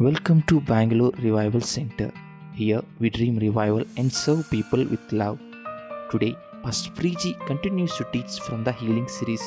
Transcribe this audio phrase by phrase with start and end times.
[0.00, 2.12] Welcome to Bangalore Revival Center.
[2.52, 5.40] Here we dream revival and serve people with love.
[6.12, 9.42] Today, Pastor Preji continues to teach from the healing series.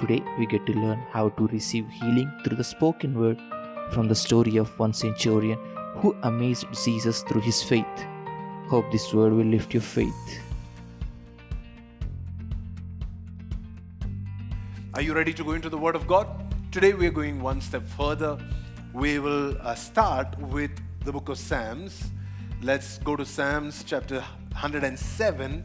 [0.00, 3.38] Today, we get to learn how to receive healing through the spoken word
[3.90, 5.58] from the story of one centurion
[5.96, 8.06] who amazed Jesus through his faith.
[8.70, 10.40] Hope this word will lift your faith.
[14.94, 16.26] Are you ready to go into the Word of God?
[16.72, 18.38] Today we are going one step further.
[18.94, 20.70] We will uh, start with
[21.04, 22.12] the book of Psalms.
[22.62, 24.20] Let's go to Psalms chapter
[24.52, 25.64] 107,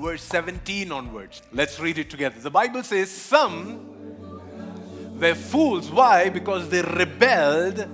[0.00, 1.42] verse 17 onwards.
[1.52, 2.40] Let's read it together.
[2.40, 4.40] The Bible says, Some
[5.20, 5.90] were fools.
[5.90, 6.30] Why?
[6.30, 7.86] Because they rebelled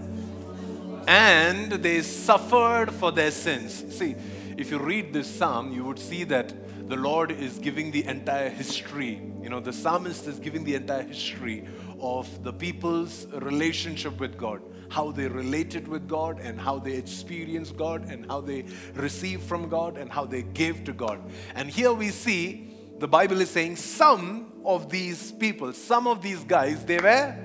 [1.09, 3.85] and they suffered for their sins.
[3.93, 4.15] See,
[4.57, 8.51] if you read this psalm, you would see that the Lord is giving the entire
[8.51, 9.21] history.
[9.43, 11.67] You know, the psalmist is giving the entire history
[12.01, 17.77] of the people's relationship with God, how they related with God, and how they experienced
[17.77, 18.65] God, and how they
[18.95, 21.21] received from God, and how they gave to God.
[21.55, 26.45] And here we see the Bible is saying some of these people, some of these
[26.45, 27.37] guys, they were,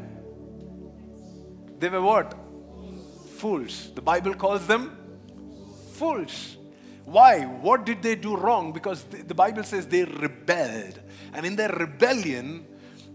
[1.80, 2.36] they were what?
[3.38, 3.92] Fools.
[3.96, 4.98] The Bible calls them
[5.94, 6.58] fools.
[7.06, 7.46] Why?
[7.46, 8.72] What did they do wrong?
[8.72, 11.00] Because the Bible says they rebelled.
[11.34, 12.66] And in their rebellion,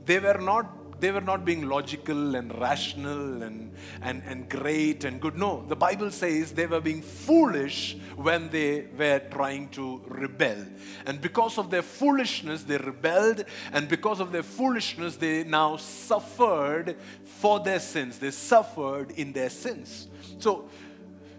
[0.05, 5.21] they were not they were not being logical and rational and, and, and great and
[5.21, 5.37] good.
[5.37, 10.65] No, the Bible says they were being foolish when they were trying to rebel.
[11.07, 13.45] And because of their foolishness, they rebelled.
[13.73, 18.19] And because of their foolishness, they now suffered for their sins.
[18.19, 20.09] They suffered in their sins.
[20.39, 20.69] So,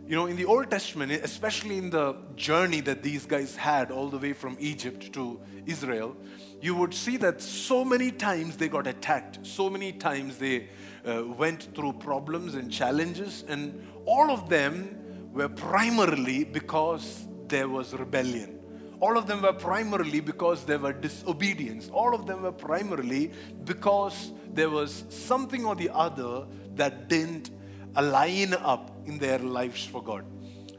[0.08, 4.08] you know, in the Old Testament, especially in the journey that these guys had all
[4.08, 6.16] the way from Egypt to Israel,
[6.62, 10.70] you would see that so many times they got attacked, so many times they
[11.06, 17.94] uh, went through problems and challenges, and all of them were primarily because there was
[17.94, 18.60] rebellion.
[19.00, 21.90] All of them were primarily because there were disobedience.
[21.92, 23.32] All of them were primarily
[23.66, 26.46] because there was something or the other
[26.76, 27.50] that didn't
[27.96, 30.26] align up in their lives for God.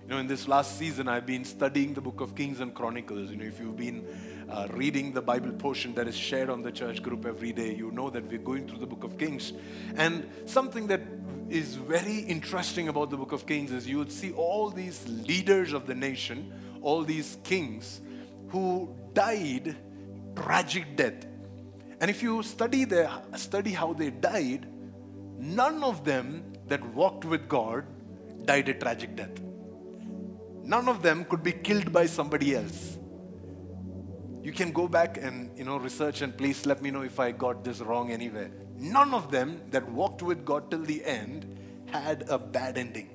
[0.06, 3.30] You know, in this last season, I've been studying the book of Kings and Chronicles.
[3.30, 4.06] You know, if you've been
[4.48, 7.90] uh, reading the Bible portion that is shared on the church group every day, you
[7.90, 9.52] know that we're going through the book of Kings.
[9.96, 11.00] And something that
[11.48, 15.72] is very interesting about the book of Kings is you would see all these leaders
[15.72, 16.52] of the nation,
[16.82, 18.00] all these kings
[18.50, 19.76] who died
[20.36, 21.26] tragic death.
[22.00, 24.68] And if you study the study how they died,
[25.38, 27.84] none of them that walked with God
[28.44, 29.40] died a tragic death.
[30.62, 32.98] None of them could be killed by somebody else.
[34.42, 37.32] You can go back and you know research and please let me know if I
[37.32, 38.50] got this wrong anywhere.
[38.76, 43.10] None of them that walked with God till the end had a bad ending.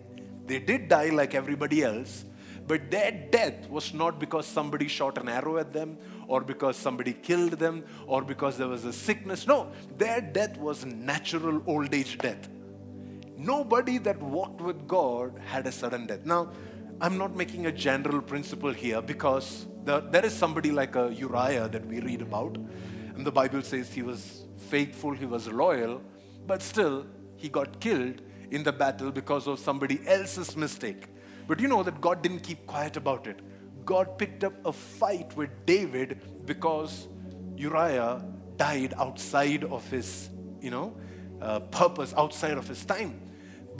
[0.45, 2.25] They did die like everybody else,
[2.67, 5.97] but their death was not because somebody shot an arrow at them
[6.27, 9.45] or because somebody killed them or because there was a sickness.
[9.47, 12.49] No, their death was natural old age death.
[13.41, 16.25] Nobody that walked with God had a sudden death.
[16.25, 16.51] Now,
[17.01, 21.67] I'm not making a general principle here because the, there is somebody like a Uriah
[21.69, 22.55] that we read about,
[23.15, 26.03] and the Bible says he was faithful, he was loyal,
[26.45, 31.07] but still he got killed in the battle because of somebody else's mistake.
[31.47, 33.39] But you know that God didn't keep quiet about it.
[33.85, 37.07] God picked up a fight with David because
[37.57, 38.23] Uriah
[38.57, 40.29] died outside of his,
[40.61, 40.95] you know,
[41.41, 43.19] uh, purpose, outside of his time.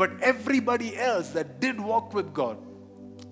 [0.01, 2.57] But everybody else that did walk with God,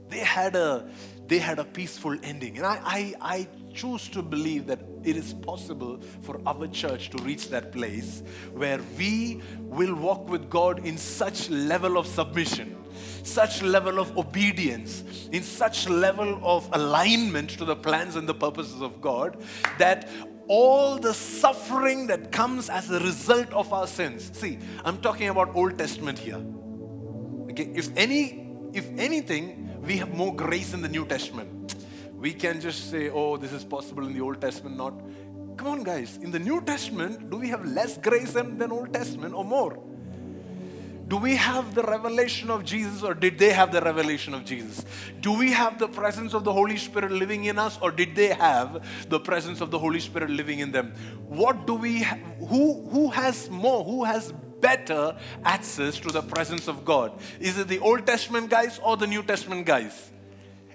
[0.07, 0.87] they had a
[1.25, 2.57] they had a peaceful ending.
[2.57, 7.23] And I, I, I choose to believe that it is possible for our church to
[7.23, 8.21] reach that place
[8.53, 12.75] where we will walk with God in such level of submission
[13.23, 18.81] such level of obedience, in such level of alignment to the plans and the purposes
[18.81, 19.37] of God,
[19.77, 20.09] that
[20.49, 24.31] all the suffering that comes as a result of our sins.
[24.33, 26.41] See, I'm talking about Old Testament here.
[27.59, 31.75] If any, if anything, we have more grace in the New Testament.
[32.15, 34.93] We can just say, oh, this is possible in the Old Testament, not.
[35.57, 36.17] Come on, guys.
[36.21, 39.77] In the New Testament, do we have less grace than, than Old Testament or more?
[41.09, 44.85] Do we have the revelation of Jesus or did they have the revelation of Jesus?
[45.21, 48.27] Do we have the presence of the Holy Spirit living in us or did they
[48.27, 50.93] have the presence of the Holy Spirit living in them?
[51.27, 53.83] What do we ha- who who has more?
[53.83, 57.11] Who has better access to the presence of God?
[57.39, 60.11] Is it the Old Testament guys or the New Testament guys?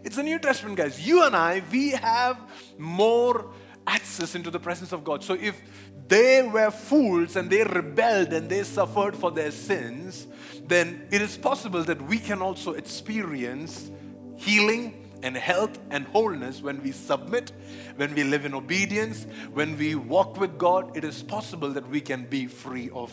[0.02, 1.06] It's the New Testament guys.
[1.06, 2.38] You and I, we have
[2.78, 3.50] more
[3.86, 5.24] access into the presence of God.
[5.24, 5.60] So if
[6.08, 10.26] they were fools and they rebelled and they suffered for their sins,
[10.66, 13.90] then it is possible that we can also experience
[14.36, 17.52] healing and health and wholeness when we submit,
[17.96, 20.94] when we live in obedience, when we walk with God.
[20.96, 23.10] It is possible that we can be free of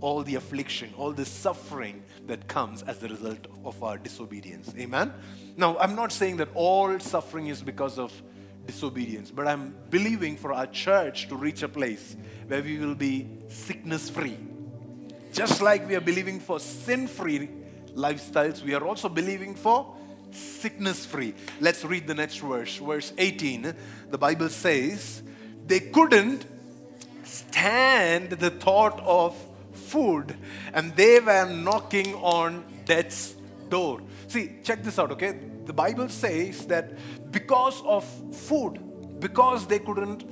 [0.00, 4.72] all the affliction, all the suffering that comes as the result of our disobedience.
[4.78, 5.12] Amen?
[5.56, 8.12] Now, I'm not saying that all suffering is because of
[8.66, 12.16] disobedience, but I'm believing for our church to reach a place
[12.46, 14.38] where we will be sickness free.
[15.32, 17.48] Just like we are believing for sin free
[17.94, 19.94] lifestyles, we are also believing for
[20.32, 21.34] sickness free.
[21.60, 22.76] Let's read the next verse.
[22.76, 23.74] Verse 18,
[24.10, 25.22] the Bible says,
[25.66, 26.46] They couldn't
[27.24, 29.36] stand the thought of
[29.90, 30.36] food
[30.72, 33.34] and they were knocking on death's
[33.68, 34.00] door.
[34.28, 35.38] See, check this out, okay?
[35.64, 36.92] The Bible says that
[37.30, 38.04] because of
[38.34, 38.80] food,
[39.20, 40.24] because they couldn't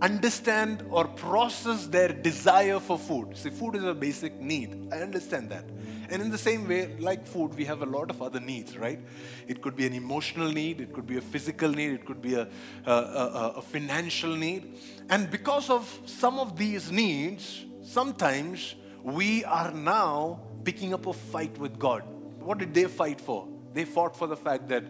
[0.00, 3.36] understand or process their desire for food.
[3.36, 4.88] See, food is a basic need.
[4.92, 5.64] I understand that.
[6.10, 8.98] And in the same way, like food, we have a lot of other needs, right?
[9.46, 12.34] It could be an emotional need, it could be a physical need, it could be
[12.34, 12.48] a,
[12.86, 14.78] a, a, a financial need.
[15.10, 21.56] And because of some of these needs, sometimes we are now picking up a fight
[21.58, 22.02] with God.
[22.40, 23.48] What did they fight for?
[23.72, 24.84] They fought for the fact that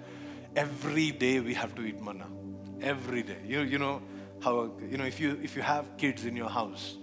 [0.57, 2.27] every day we have to eat manna.
[2.81, 3.39] Every day.
[3.47, 4.03] You, you know
[4.41, 6.97] how you know if you if you have kids in your house,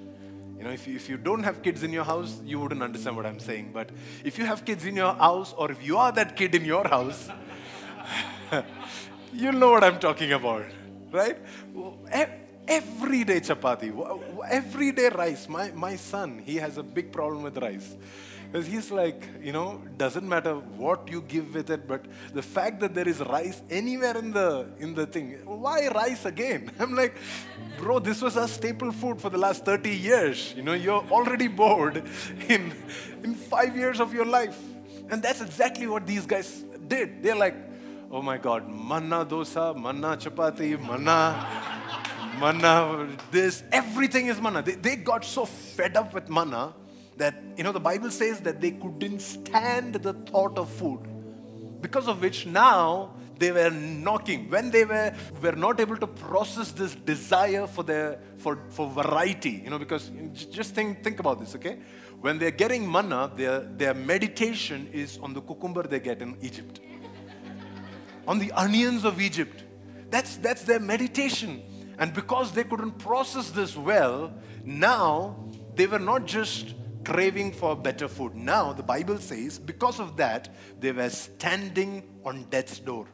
[0.58, 3.18] you know, if you, if you don't have kids in your house, you wouldn't understand
[3.18, 3.72] what I'm saying.
[3.74, 3.90] But
[4.24, 6.88] if you have kids in your house, or if you are that kid in your
[6.88, 7.30] house,
[9.34, 10.66] you'll know what I'm talking about,
[11.12, 11.38] right?
[12.10, 12.26] Eh,
[12.68, 13.94] Every day chapati,
[14.50, 15.48] every day rice.
[15.48, 17.96] My, my son, he has a big problem with rice.
[18.52, 22.80] Because he's like, you know, doesn't matter what you give with it, but the fact
[22.80, 26.72] that there is rice anywhere in the in the thing, why rice again?
[26.80, 27.16] I'm like,
[27.78, 30.54] bro, this was a staple food for the last 30 years.
[30.56, 32.04] You know, you're already bored
[32.48, 32.74] in
[33.24, 34.58] in five years of your life.
[35.10, 37.22] And that's exactly what these guys did.
[37.22, 37.56] They're like,
[38.10, 41.46] oh my god, manna dosa, manna chapati, manna,
[42.40, 44.62] manna, this, everything is manna.
[44.62, 46.74] They, they got so fed up with manna
[47.18, 51.00] that, you know, the Bible says that they couldn't stand the thought of food.
[51.82, 54.50] Because of which now they were knocking.
[54.50, 59.62] When they were, were not able to process this desire for, their, for, for variety,
[59.64, 60.12] you know, because
[60.52, 61.80] just think, think about this, okay?
[62.22, 66.80] When they're getting manna, their, their meditation is on the cucumber they get in Egypt,
[68.28, 69.64] on the onions of Egypt.
[70.10, 71.62] That's, that's their meditation.
[71.98, 74.34] And because they couldn't process this well,
[74.64, 78.36] now they were not just craving for better food.
[78.36, 83.08] Now, the Bible says, because of that, they were standing on death's door.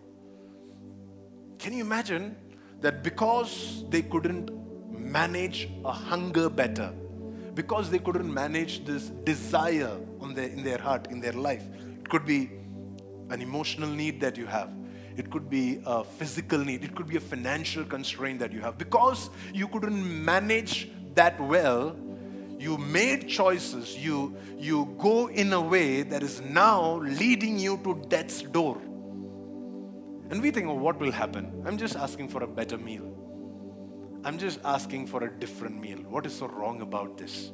[1.60, 2.36] Can you imagine
[2.80, 4.50] that because they couldn't
[4.92, 6.94] manage a hunger better,
[7.54, 9.98] because they couldn't manage this desire
[10.34, 11.64] their, in their heart, in their life,
[12.00, 12.52] it could be
[13.30, 14.72] an emotional need that you have.
[15.18, 16.84] It could be a physical need.
[16.84, 18.78] It could be a financial constraint that you have.
[18.78, 21.96] Because you couldn't manage that well,
[22.58, 27.96] you made choices, you, you go in a way that is now leading you to
[28.08, 28.78] death's door.
[30.30, 31.64] And we think, oh, what will happen?
[31.66, 33.12] I'm just asking for a better meal.
[34.24, 35.98] I'm just asking for a different meal.
[36.08, 37.52] What is so wrong about this?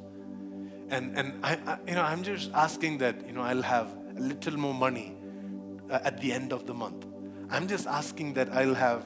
[0.89, 4.19] And, and I, I you know, I'm just asking that, you know, I'll have a
[4.19, 5.15] little more money
[5.89, 7.05] uh, at the end of the month.
[7.49, 9.05] I'm just asking that I'll have,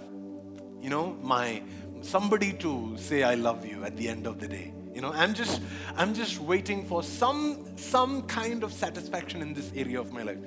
[0.82, 1.62] you know, my
[2.02, 4.74] somebody to say I love you at the end of the day.
[4.94, 5.62] You know, I'm just
[5.96, 10.40] I'm just waiting for some some kind of satisfaction in this area of my life.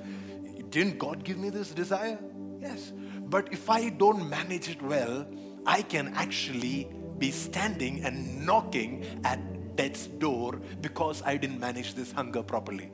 [0.69, 2.19] Didn't God give me this desire?
[2.59, 2.91] Yes.
[3.21, 5.25] But if I don't manage it well,
[5.65, 12.11] I can actually be standing and knocking at death's door because I didn't manage this
[12.11, 12.91] hunger properly.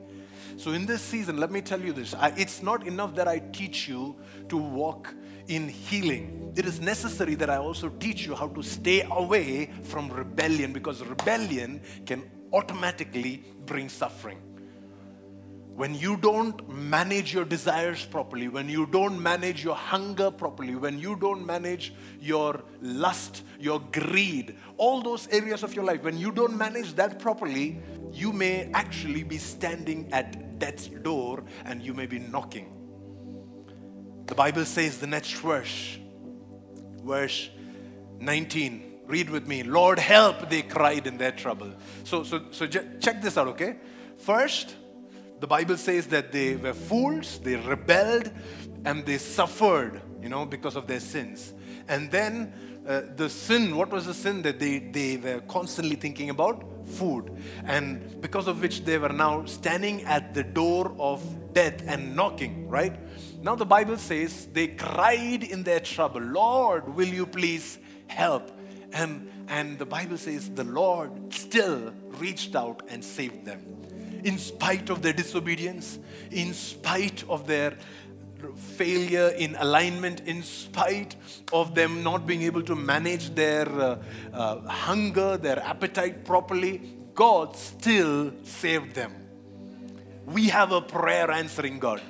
[0.62, 3.40] So, in this season, let me tell you this I, it's not enough that I
[3.40, 4.14] teach you
[4.48, 5.12] to walk
[5.48, 6.52] in healing.
[6.54, 11.02] It is necessary that I also teach you how to stay away from rebellion because
[11.02, 14.38] rebellion can automatically bring suffering.
[15.74, 21.00] When you don't manage your desires properly, when you don't manage your hunger properly, when
[21.00, 26.30] you don't manage your lust, your greed, all those areas of your life, when you
[26.30, 27.80] don't manage that properly,
[28.12, 32.68] you may actually be standing at death's door and you may be knocking.
[34.26, 35.98] The Bible says the next verse,
[37.02, 37.50] verse
[38.20, 39.00] 19.
[39.06, 39.64] Read with me.
[39.64, 41.72] Lord, help, they cried in their trouble.
[42.04, 43.74] So, so, so check this out, okay?
[44.18, 44.76] First,
[45.40, 48.30] the Bible says that they were fools, they rebelled,
[48.84, 51.52] and they suffered, you know, because of their sins.
[51.88, 52.54] And then
[52.86, 54.42] uh, the sin, what was the sin?
[54.42, 57.30] That they, they were constantly thinking about food.
[57.64, 61.22] And because of which they were now standing at the door of
[61.52, 62.98] death and knocking, right?
[63.42, 68.50] Now the Bible says they cried in their trouble, Lord, will you please help?
[68.92, 73.60] And, and the Bible says the Lord still reached out and saved them.
[74.24, 75.98] In spite of their disobedience,
[76.30, 77.76] in spite of their
[78.56, 81.16] failure in alignment, in spite
[81.52, 86.80] of them not being able to manage their uh, uh, hunger, their appetite properly,
[87.14, 89.12] God still saved them.
[90.26, 92.00] We have a prayer answering God.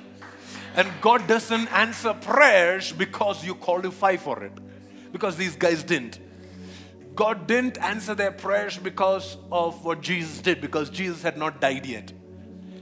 [0.75, 4.53] And God doesn't answer prayers because you qualify for it,
[5.11, 6.19] because these guys didn't.
[7.15, 11.85] God didn't answer their prayers because of what Jesus did, because Jesus had not died
[11.85, 12.11] yet.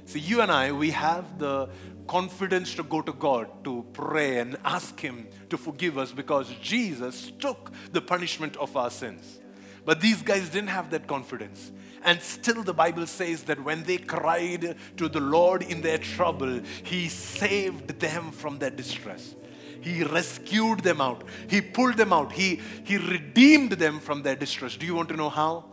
[0.06, 1.70] See, you and I, we have the
[2.08, 7.32] confidence to go to God to pray and ask Him to forgive us because Jesus
[7.40, 9.40] took the punishment of our sins.
[9.86, 11.72] But these guys didn't have that confidence.
[12.04, 16.62] And still, the Bible says that when they cried to the Lord in their trouble,
[16.84, 19.36] He saved them from their distress.
[19.82, 21.24] He rescued them out.
[21.48, 22.32] He pulled them out.
[22.32, 24.78] He, he redeemed them from their distress.
[24.78, 25.66] Do you want to know how?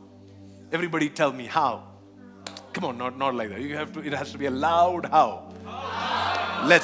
[0.73, 1.85] Everybody tell me how.
[2.73, 3.61] Come on, not, not like that.
[3.61, 5.48] You have to, it has to be a loud how.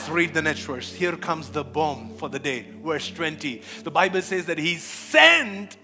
[0.05, 0.93] Let's read the next verse.
[0.93, 2.67] Here comes the bomb for the day.
[2.85, 3.63] Verse 20.
[3.85, 5.79] The Bible says that He sent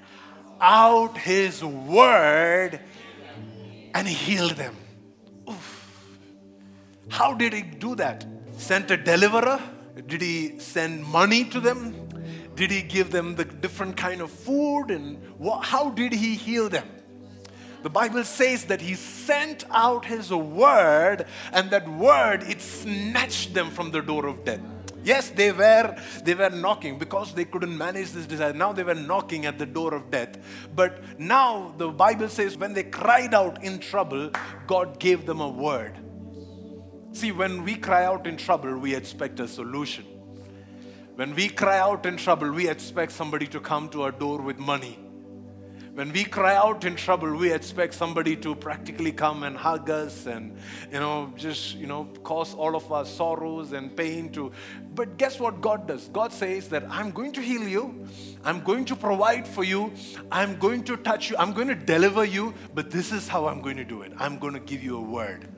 [0.60, 2.80] out His word
[3.94, 4.76] and healed them.
[5.48, 6.06] Oof.
[7.08, 8.26] How did He do that?
[8.58, 9.58] Sent a deliverer?
[10.06, 12.06] Did He send money to them?
[12.56, 14.88] Did He give them the different kind of food?
[14.90, 16.86] And wha- how did He heal them?
[17.82, 23.70] The Bible says that he sent out his word, and that word it snatched them
[23.70, 24.60] from the door of death.
[25.02, 28.52] Yes, they were they were knocking because they couldn't manage this desire.
[28.52, 30.36] Now they were knocking at the door of death.
[30.74, 34.30] But now the Bible says when they cried out in trouble,
[34.66, 35.98] God gave them a word.
[37.12, 40.04] See, when we cry out in trouble, we expect a solution.
[41.16, 44.58] When we cry out in trouble, we expect somebody to come to our door with
[44.58, 44.98] money.
[46.00, 50.24] When we cry out in trouble, we expect somebody to practically come and hug us
[50.24, 50.56] and,
[50.90, 54.50] you know, just, you know, cause all of our sorrows and pain to.
[54.94, 56.08] But guess what God does?
[56.08, 58.06] God says that I'm going to heal you,
[58.42, 59.92] I'm going to provide for you,
[60.32, 63.60] I'm going to touch you, I'm going to deliver you, but this is how I'm
[63.60, 64.10] going to do it.
[64.16, 65.48] I'm going to give you a word.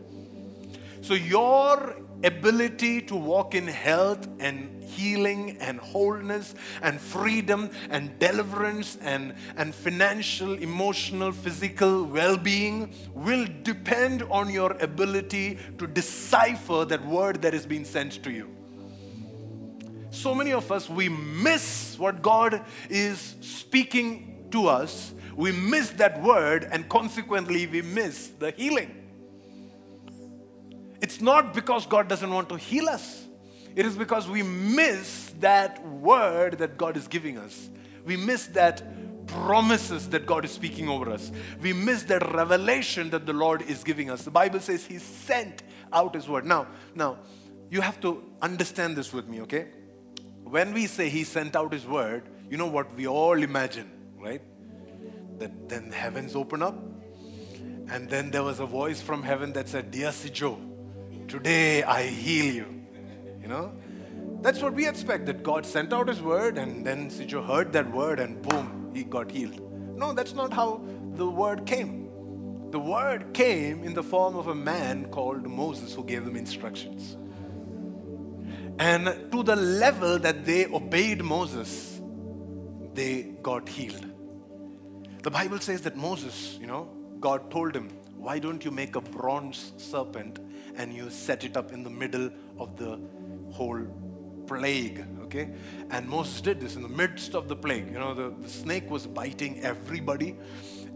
[1.03, 1.95] So, your
[2.25, 9.75] ability to walk in health and healing and wholeness and freedom and deliverance and, and
[9.75, 17.55] financial, emotional, physical well being will depend on your ability to decipher that word that
[17.55, 18.49] is being sent to you.
[20.11, 25.15] So many of us, we miss what God is speaking to us.
[25.35, 29.03] We miss that word, and consequently, we miss the healing.
[31.01, 33.22] It's not because God doesn't want to heal us.
[33.75, 37.71] It is because we miss that word that God is giving us.
[38.05, 38.83] We miss that
[39.27, 41.33] promises that God is speaking over us.
[41.61, 44.23] We miss that revelation that the Lord is giving us.
[44.23, 45.63] The Bible says He sent
[45.93, 46.45] out His word.
[46.45, 47.19] Now, now,
[47.71, 49.69] you have to understand this with me, okay?
[50.45, 54.43] When we say He sent out His word, you know what we all imagine, right?
[55.39, 56.77] That then heavens open up,
[57.91, 60.59] and then there was a voice from heaven that said, Dear Sijo,
[61.29, 62.82] today I heal you.
[63.43, 63.73] You know?
[64.41, 67.91] That's what we expect that God sent out His word and then Sijo heard that
[67.91, 69.61] word and boom, he got healed.
[69.97, 70.83] No, that's not how
[71.15, 72.09] the word came.
[72.71, 77.17] The word came in the form of a man called Moses who gave them instructions.
[78.79, 82.01] And to the level that they obeyed Moses,
[82.95, 84.07] they got healed.
[85.23, 86.89] The Bible says that Moses, you know,
[87.21, 90.41] God told him, Why don't you make a bronze serpent
[90.75, 92.99] and you set it up in the middle of the
[93.53, 93.87] whole
[94.47, 95.05] plague?
[95.25, 95.51] Okay?
[95.91, 97.91] And Moses did this in the midst of the plague.
[97.91, 100.37] You know, the, the snake was biting everybody,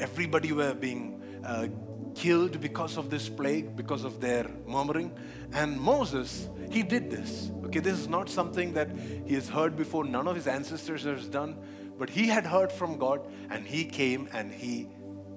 [0.01, 1.69] everybody were being uh,
[2.15, 5.13] killed because of this plague, because of their murmuring.
[5.53, 7.51] And Moses, he did this.
[7.67, 8.91] Okay, this is not something that
[9.27, 11.57] he has heard before, none of his ancestors has done,
[11.99, 13.21] but he had heard from God
[13.51, 14.89] and he came and he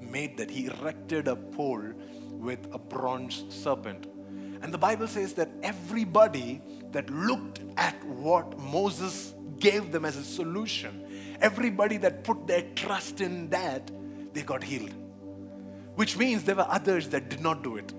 [0.02, 0.50] made that.
[0.50, 1.94] He erected a pole
[2.32, 4.08] with a bronze serpent.
[4.62, 6.62] And the Bible says that everybody
[6.92, 13.22] that looked at what Moses gave them as a solution, everybody that put their trust
[13.22, 13.90] in that,
[14.34, 14.94] they got healed.
[15.96, 17.94] Which means there were others that did not do it.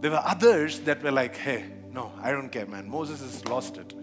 [0.00, 2.88] There were others that were like, hey, no, I don't care, man.
[2.88, 3.94] Moses has lost it.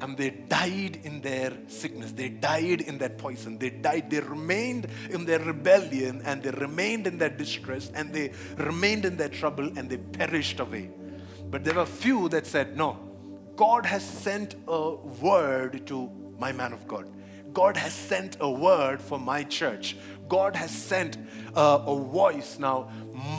[0.00, 2.12] And they died in their sickness.
[2.12, 3.58] They died in that poison.
[3.58, 4.10] They died.
[4.10, 9.16] They remained in their rebellion and they remained in their distress and they remained in
[9.16, 10.90] their trouble and they perished away.
[11.50, 12.98] But there were few that said, No,
[13.56, 17.10] God has sent a word to my man of God.
[17.52, 19.96] God has sent a word for my church.
[20.28, 21.16] God has sent
[21.54, 22.58] a, a voice.
[22.58, 22.90] Now,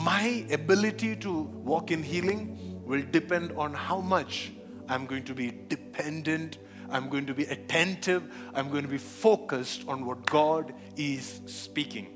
[0.04, 4.52] my ability to walk in healing will depend on how much
[4.90, 6.58] I'm going to be dependent,
[6.90, 12.08] I'm going to be attentive, I'm going to be focused on what God is speaking.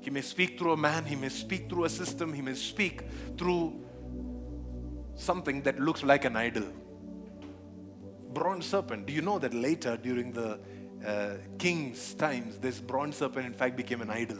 [0.00, 3.02] He may speak through a man, he may speak through a system, he may speak
[3.36, 3.84] through
[5.14, 6.64] something that looks like an idol.
[8.32, 9.06] Bronze serpent.
[9.06, 10.58] Do you know that later during the
[11.06, 14.38] uh, king's times, this bronze serpent in fact became an idol?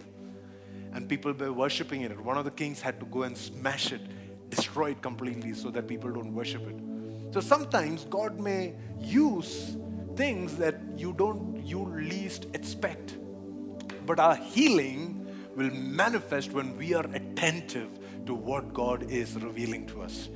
[0.94, 2.18] And people were worshipping it.
[2.18, 4.00] One of the kings had to go and smash it,
[4.48, 6.93] destroy it completely so that people don't worship it.
[7.34, 9.76] So sometimes God may use
[10.14, 13.16] things that you don't you least expect.
[14.06, 15.26] But our healing
[15.56, 17.88] will manifest when we are attentive
[18.26, 20.28] to what God is revealing to us,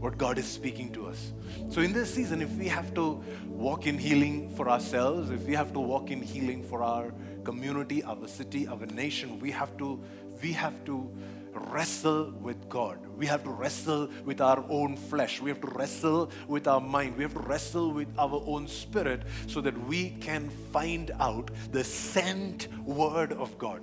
[0.00, 1.34] what God is speaking to us.
[1.68, 5.52] So in this season, if we have to walk in healing for ourselves, if we
[5.52, 7.12] have to walk in healing for our
[7.44, 10.02] community, our city, our nation, we have to
[10.42, 11.10] we have to
[11.52, 13.05] wrestle with God.
[13.16, 15.40] We have to wrestle with our own flesh.
[15.40, 17.16] We have to wrestle with our mind.
[17.16, 21.82] We have to wrestle with our own spirit so that we can find out the
[21.82, 23.80] sent word of God.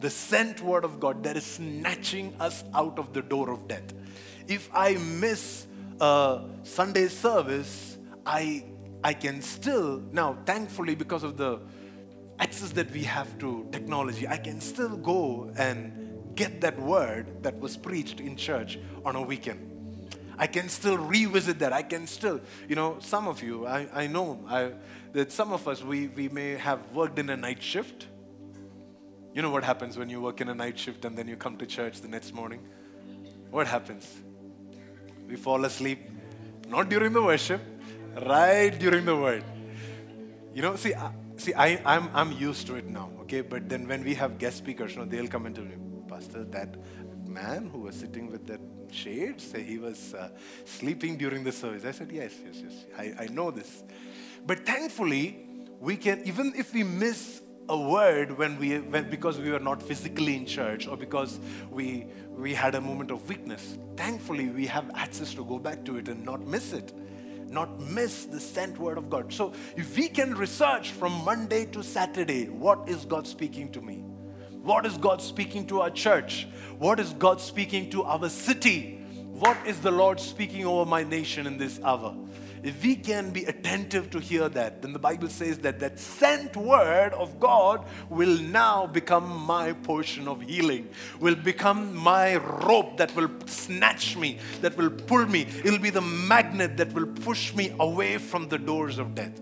[0.00, 3.94] The sent word of God that is snatching us out of the door of death.
[4.46, 5.66] If I miss
[6.00, 8.64] a Sunday service, I
[9.02, 11.60] I can still now thankfully because of the
[12.38, 16.03] access that we have to technology, I can still go and
[16.34, 19.70] get that word that was preached in church on a weekend.
[20.36, 21.72] I can still revisit that.
[21.72, 24.72] I can still, you know, some of you, I, I know I,
[25.12, 28.08] that some of us, we, we may have worked in a night shift.
[29.32, 31.56] You know what happens when you work in a night shift and then you come
[31.58, 32.60] to church the next morning?
[33.50, 34.08] What happens?
[35.28, 36.00] We fall asleep,
[36.68, 37.60] not during the worship,
[38.26, 39.44] right during the word.
[40.52, 43.40] You know, see, I, see, I, I'm, I'm used to it now, okay?
[43.40, 45.74] But then when we have guest speakers, you know, they'll come into me.
[46.24, 46.76] Pastor, that
[47.26, 48.60] man who was sitting with that
[48.90, 50.30] shade, say he was uh,
[50.64, 51.84] sleeping during the service.
[51.84, 52.84] I said, yes, yes, yes.
[52.96, 53.82] I, I know this.
[54.46, 55.46] But thankfully,
[55.80, 59.82] we can, even if we miss a word when we, when, because we were not
[59.82, 64.90] physically in church or because we, we had a moment of weakness, thankfully we have
[64.94, 66.92] access to go back to it and not miss it
[67.46, 69.32] not miss the sent word of God.
[69.32, 74.03] So, if we can research from Monday to Saturday, what is God speaking to me?
[74.64, 76.48] What is God speaking to our church?
[76.78, 78.98] What is God speaking to our city?
[79.38, 82.16] What is the Lord speaking over my nation in this hour?
[82.62, 86.56] If we can be attentive to hear that, then the Bible says that that sent
[86.56, 90.88] word of God will now become my portion of healing,
[91.20, 95.46] will become my rope that will snatch me, that will pull me.
[95.62, 99.38] It'll be the magnet that will push me away from the doors of death.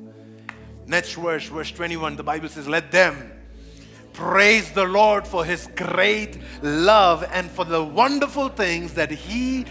[0.88, 3.30] Next verse, verse 21, the Bible says, Let them
[4.12, 9.64] Praise the Lord for his great love and for the wonderful things that he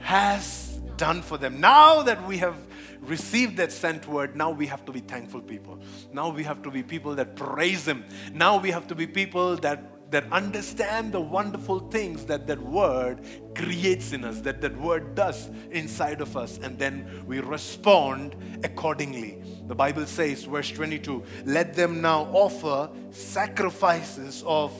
[0.00, 1.60] has done for them.
[1.60, 2.56] Now that we have
[3.00, 5.78] received that sent word, now we have to be thankful people.
[6.12, 8.04] Now we have to be people that praise him.
[8.32, 13.20] Now we have to be people that that understand the wonderful things that that word
[13.54, 19.42] creates in us, that that word does inside of us, and then we respond accordingly.
[19.66, 24.72] The Bible says, verse 22, let them now offer sacrifices of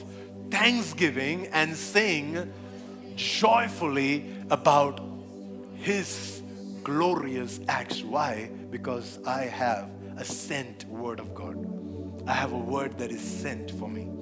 [0.51, 2.53] thanksgiving and sing
[3.17, 5.01] joyfully about
[5.75, 6.43] his
[6.85, 8.03] glorious acts.
[8.03, 8.51] Why?
[8.71, 11.57] Because I have a sent word of God.
[12.29, 14.16] I have a word that is sent for me.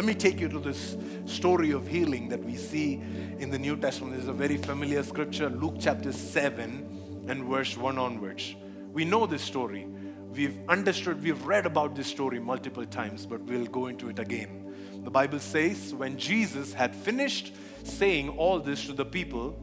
[0.00, 2.94] Let me take you to this story of healing that we see
[3.38, 4.14] in the New Testament.
[4.14, 8.54] This is a very familiar scripture, Luke chapter 7 and verse 1 onwards.
[8.94, 9.86] We know this story.
[10.30, 14.72] We've understood, we've read about this story multiple times, but we'll go into it again.
[15.04, 17.52] The Bible says, when Jesus had finished
[17.84, 19.54] saying all this to the people,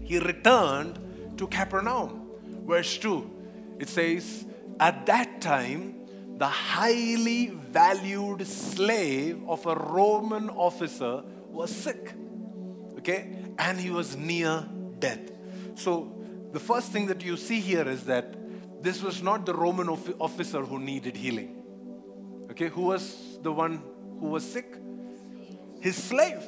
[0.00, 0.98] he returned
[1.36, 2.30] to Capernaum.
[2.66, 3.30] Verse 2,
[3.80, 4.46] it says,
[4.80, 5.97] At that time,
[6.38, 12.14] the highly valued slave of a Roman officer was sick.
[12.98, 13.34] Okay?
[13.58, 14.64] And he was near
[15.00, 15.32] death.
[15.74, 16.14] So,
[16.52, 18.36] the first thing that you see here is that
[18.82, 21.56] this was not the Roman officer who needed healing.
[22.52, 22.68] Okay?
[22.68, 23.82] Who was the one
[24.20, 24.76] who was sick?
[25.80, 26.44] His slave.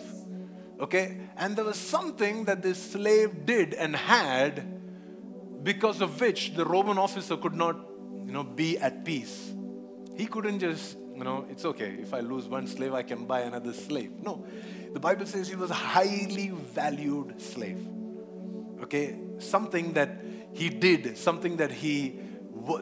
[0.79, 1.19] Okay?
[1.37, 6.97] And there was something that this slave did and had because of which the Roman
[6.97, 7.77] officer could not
[8.25, 9.53] you know, be at peace.
[10.21, 11.97] He couldn't just, you know, it's okay.
[11.99, 14.13] If I lose one slave, I can buy another slave.
[14.21, 14.45] No.
[14.93, 17.89] The Bible says he was a highly valued slave.
[18.83, 19.19] Okay?
[19.39, 22.21] Something that he did, something that he,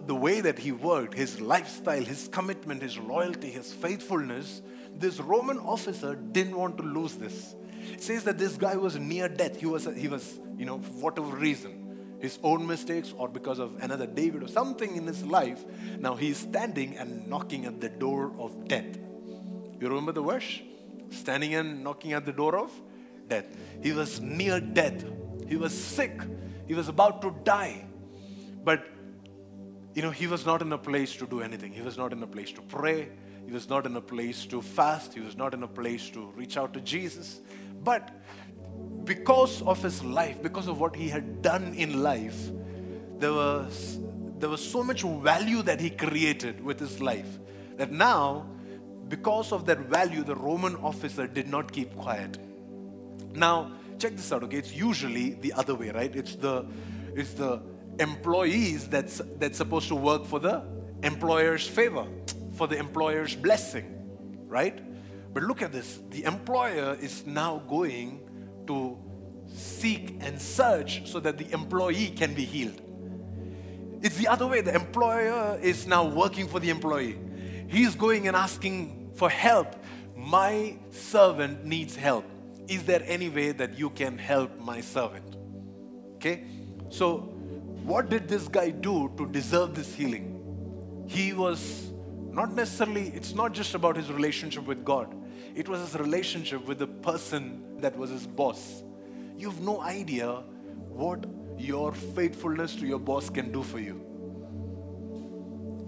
[0.07, 4.61] the way that he worked, his lifestyle, his commitment, his loyalty, his faithfulness,
[4.97, 7.55] this Roman officer didn't want to lose this.
[7.93, 9.61] It says that this guy was near death.
[9.61, 11.88] He was, he was, you know, for whatever reason
[12.21, 15.65] his own mistakes or because of another David or something in his life,
[15.99, 18.97] now he's standing and knocking at the door of death.
[19.81, 20.61] You remember the verse?
[21.11, 22.73] Standing and knocking at the door of
[23.29, 23.47] death.
[23.83, 25.05] He was near death.
[25.49, 26.21] He was sick.
[26.67, 27.85] He was about to die.
[28.65, 28.87] But,
[29.95, 31.73] you know, he was not in a place to do anything.
[31.73, 33.09] He was not in a place to pray.
[33.47, 35.15] He was not in a place to fast.
[35.15, 37.41] He was not in a place to reach out to Jesus.
[37.83, 38.11] But
[39.09, 42.51] because of his life, because of what he had done in life,
[43.19, 43.99] there was,
[44.39, 47.39] there was so much value that he created with his life
[47.79, 48.47] that now,
[49.09, 52.37] because of that value, the Roman officer did not keep quiet.
[53.35, 54.59] Now, check this out, okay?
[54.59, 56.15] It's usually the other way, right?
[56.15, 56.67] It's the,
[57.15, 57.63] it's the
[57.99, 60.63] employees that's, that's supposed to work for the
[61.03, 62.07] employer's favor,
[62.57, 63.87] for the employer's blessing,
[64.47, 64.79] right?
[65.33, 68.28] But look at this the employer is now going
[68.69, 68.97] to
[69.53, 72.81] seek and search so that the employee can be healed.
[74.03, 74.61] It's the other way.
[74.61, 77.19] The employer is now working for the employee.
[77.67, 79.75] He's going and asking for help.
[80.17, 82.25] My servant needs help.
[82.69, 85.37] Is there any way that you can help my servant?
[86.17, 86.45] Okay?
[86.91, 87.19] So,
[87.83, 91.07] what did this guy do to deserve this healing?
[91.09, 91.91] He was
[92.31, 95.15] not necessarily, it's not just about his relationship with God,
[95.59, 98.85] it was his relationship with the person that was his boss.
[99.37, 100.45] You have no idea
[100.89, 101.27] what
[101.59, 104.01] your faithfulness to your boss can do for you.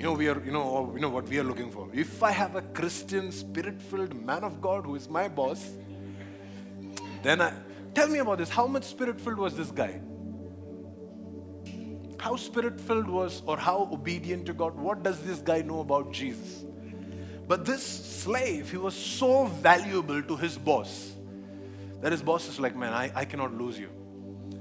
[0.01, 1.89] You know, we are, you know, you know what we are looking for.
[1.93, 5.65] If I have a Christian, spirit-filled man of God who is my boss,
[7.23, 7.53] then I
[7.95, 8.49] tell me about this.
[8.49, 10.01] How much spirit-filled was this guy?
[12.19, 14.75] How spirit-filled was or how obedient to God?
[14.75, 16.65] What does this guy know about Jesus?
[17.51, 21.17] But this slave, he was so valuable to his boss
[22.01, 23.89] that his boss is like, man, I, I cannot lose you.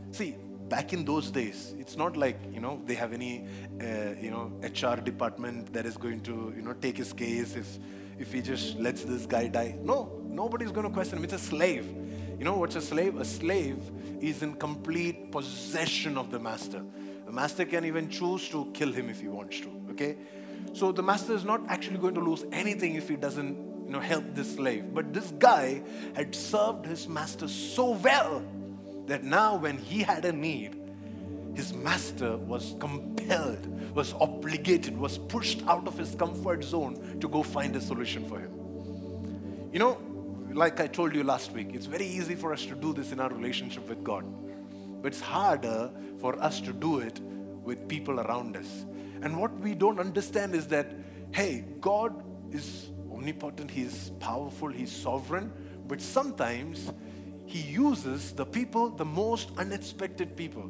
[0.10, 0.36] See,
[0.69, 3.45] back in those days, it's not like, you know, they have any,
[3.80, 7.78] uh, you know, HR department that is going to, you know, take his case if,
[8.17, 9.78] if he just lets this guy die.
[9.84, 11.25] No, nobody's going to question him.
[11.25, 11.86] It's a slave.
[12.39, 13.17] You know what's a slave?
[13.17, 13.78] A slave
[14.19, 16.82] is in complete possession of the master.
[17.28, 20.17] The master can even choose to kill him if he wants to, okay?
[20.73, 23.99] So the master is not actually going to lose anything if he doesn't you know,
[23.99, 24.93] help this slave.
[24.93, 25.82] But this guy
[26.13, 28.43] had served his master so well
[29.08, 30.79] that now when he had a need,
[31.55, 37.41] his master was compelled, was obligated, was pushed out of his comfort zone to go
[37.41, 38.51] find a solution for him.
[39.73, 39.97] You know,
[40.53, 43.19] like I told you last week, it's very easy for us to do this in
[43.19, 44.23] our relationship with God.
[45.01, 47.19] But it's harder for us to do it
[47.63, 48.86] with people around us.
[49.21, 50.88] And what we don't understand is that,
[51.32, 55.51] hey, God is omnipotent, He's powerful, He's sovereign,
[55.88, 56.91] but sometimes
[57.45, 60.69] He uses the people, the most unexpected people,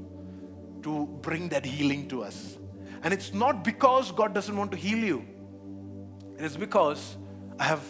[0.82, 2.58] to bring that healing to us.
[3.04, 5.26] And it's not because God doesn't want to heal you,
[6.38, 7.18] it is because
[7.60, 7.84] I have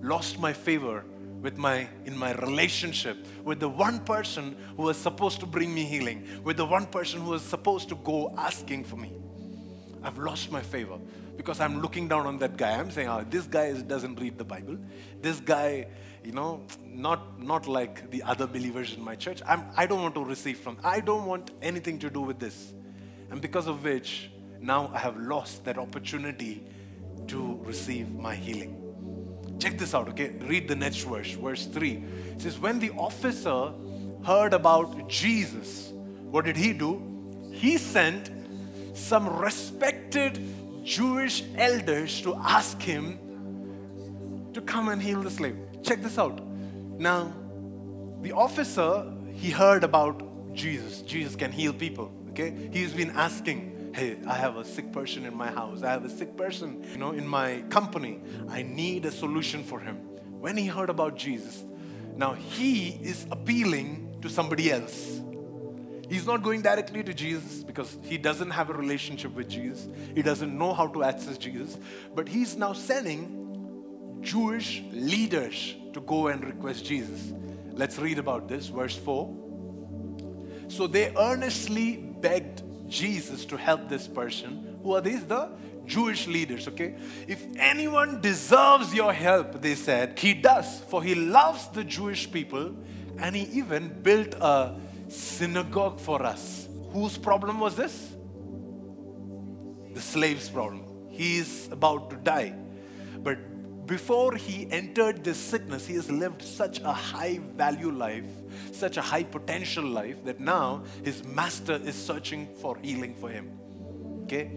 [0.00, 1.04] lost my favor
[1.40, 5.84] with my in my relationship with the one person who was supposed to bring me
[5.84, 9.12] healing with the one person who was supposed to go asking for me
[10.06, 10.98] i've lost my favor
[11.36, 12.70] because I'm looking down on that guy.
[12.70, 14.78] I'm saying, oh, this guy doesn't read the Bible.
[15.20, 15.86] This guy,
[16.24, 19.42] you know, not, not like the other believers in my church.
[19.46, 22.72] I'm, I don't want to receive from, I don't want anything to do with this.
[23.30, 26.64] And because of which, now I have lost that opportunity
[27.28, 28.82] to receive my healing.
[29.58, 30.30] Check this out, okay?
[30.40, 32.02] Read the next verse, verse 3.
[32.32, 33.72] It says, When the officer
[34.24, 35.92] heard about Jesus,
[36.30, 37.02] what did he do?
[37.52, 38.30] He sent
[38.96, 40.40] some respected
[40.84, 43.18] Jewish elders to ask him
[44.54, 45.56] to come and heal the slave.
[45.82, 46.40] Check this out.
[46.98, 47.32] Now,
[48.22, 51.02] the officer, he heard about Jesus.
[51.02, 52.70] Jesus can heal people, okay?
[52.72, 55.82] He's been asking, hey, I have a sick person in my house.
[55.82, 58.20] I have a sick person, you know, in my company.
[58.48, 59.96] I need a solution for him.
[60.40, 61.64] When he heard about Jesus,
[62.16, 65.20] now he is appealing to somebody else.
[66.08, 69.88] He's not going directly to Jesus because he doesn't have a relationship with Jesus.
[70.14, 71.78] He doesn't know how to access Jesus.
[72.14, 77.32] But he's now sending Jewish leaders to go and request Jesus.
[77.72, 79.34] Let's read about this, verse 4.
[80.68, 84.78] So they earnestly begged Jesus to help this person.
[84.82, 85.24] Who are these?
[85.24, 85.50] The
[85.86, 86.96] Jewish leaders, okay?
[87.26, 92.74] If anyone deserves your help, they said, he does, for he loves the Jewish people
[93.18, 94.74] and he even built a
[95.08, 96.68] synagogue for us.
[96.90, 98.14] Whose problem was this?
[99.94, 100.84] The slave's problem.
[101.10, 102.54] He is about to die.
[103.18, 108.26] But before he entered this sickness, he has lived such a high value life,
[108.72, 113.58] such a high potential life, that now his master is searching for healing for him.
[114.24, 114.50] Okay?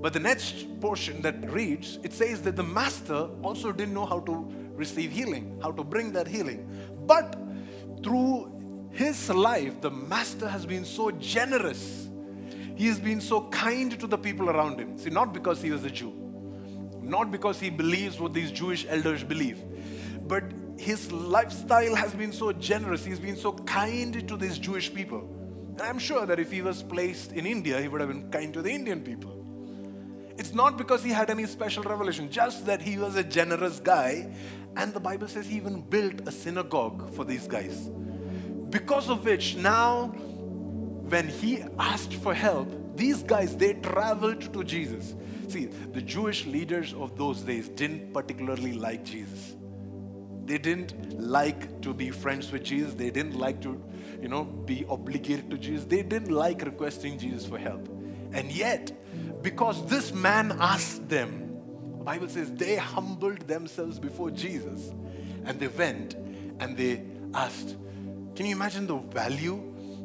[0.00, 4.20] But the next portion that reads, it says that the master also didn't know how
[4.20, 6.68] to receive healing, how to bring that healing.
[7.04, 7.36] But
[8.04, 8.57] through
[8.98, 12.08] his life, the master has been so generous.
[12.74, 14.98] He has been so kind to the people around him.
[14.98, 16.12] See, not because he was a Jew,
[17.00, 19.62] not because he believes what these Jewish elders believe,
[20.26, 20.42] but
[20.76, 23.04] his lifestyle has been so generous.
[23.04, 25.20] He's been so kind to these Jewish people.
[25.78, 28.52] And I'm sure that if he was placed in India, he would have been kind
[28.54, 29.44] to the Indian people.
[30.36, 34.34] It's not because he had any special revelation, just that he was a generous guy.
[34.76, 37.90] And the Bible says he even built a synagogue for these guys.
[38.70, 40.08] Because of which, now
[41.08, 45.14] when he asked for help, these guys they traveled to Jesus.
[45.48, 49.54] See, the Jewish leaders of those days didn't particularly like Jesus.
[50.44, 52.94] They didn't like to be friends with Jesus.
[52.94, 53.82] They didn't like to,
[54.20, 55.84] you know, be obligated to Jesus.
[55.84, 57.88] They didn't like requesting Jesus for help.
[58.32, 58.92] And yet,
[59.42, 61.54] because this man asked them,
[61.98, 64.92] the Bible says they humbled themselves before Jesus
[65.44, 66.14] and they went
[66.60, 67.04] and they
[67.34, 67.76] asked.
[68.38, 69.60] Can you imagine the value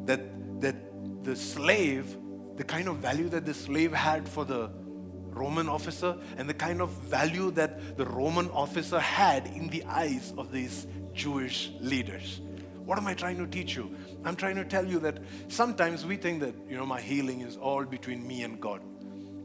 [0.06, 0.20] that
[0.60, 0.74] that
[1.22, 2.16] the slave,
[2.56, 4.72] the kind of value that the slave had for the
[5.28, 10.34] Roman officer and the kind of value that the Roman officer had in the eyes
[10.36, 12.40] of these Jewish leaders.
[12.84, 13.94] What am I trying to teach you?
[14.24, 17.56] I'm trying to tell you that sometimes we think that, you know, my healing is
[17.56, 18.80] all between me and God.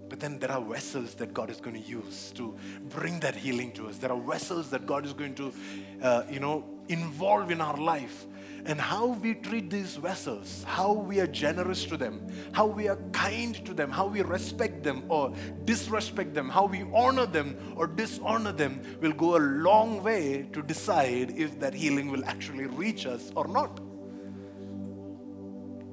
[0.10, 2.56] But then there are vessels that God is going to use to
[2.89, 3.98] bring that healing to us.
[3.98, 5.54] There are vessels that God is going to,
[6.02, 8.26] uh, you know, involve in our life
[8.65, 12.98] and how we treat these vessels, how we are generous to them, how we are
[13.12, 15.34] kind to them, how we respect them or
[15.65, 20.62] disrespect them, how we honor them or dishonor them will go a long way to
[20.62, 23.80] decide if that healing will actually reach us or not.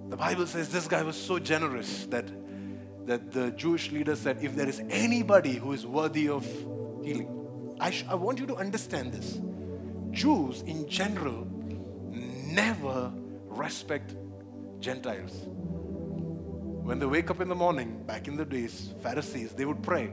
[0.08, 2.28] The Bible says this guy was so generous that,
[3.06, 6.44] that the Jewish leader said, if there is anybody who is worthy of
[7.02, 9.38] healing, I, sh- I want you to understand this.
[10.10, 11.46] Jews in general
[12.10, 13.12] never
[13.46, 14.14] respect
[14.80, 15.32] Gentiles.
[16.86, 20.12] When they wake up in the morning, back in the days, Pharisees, they would pray,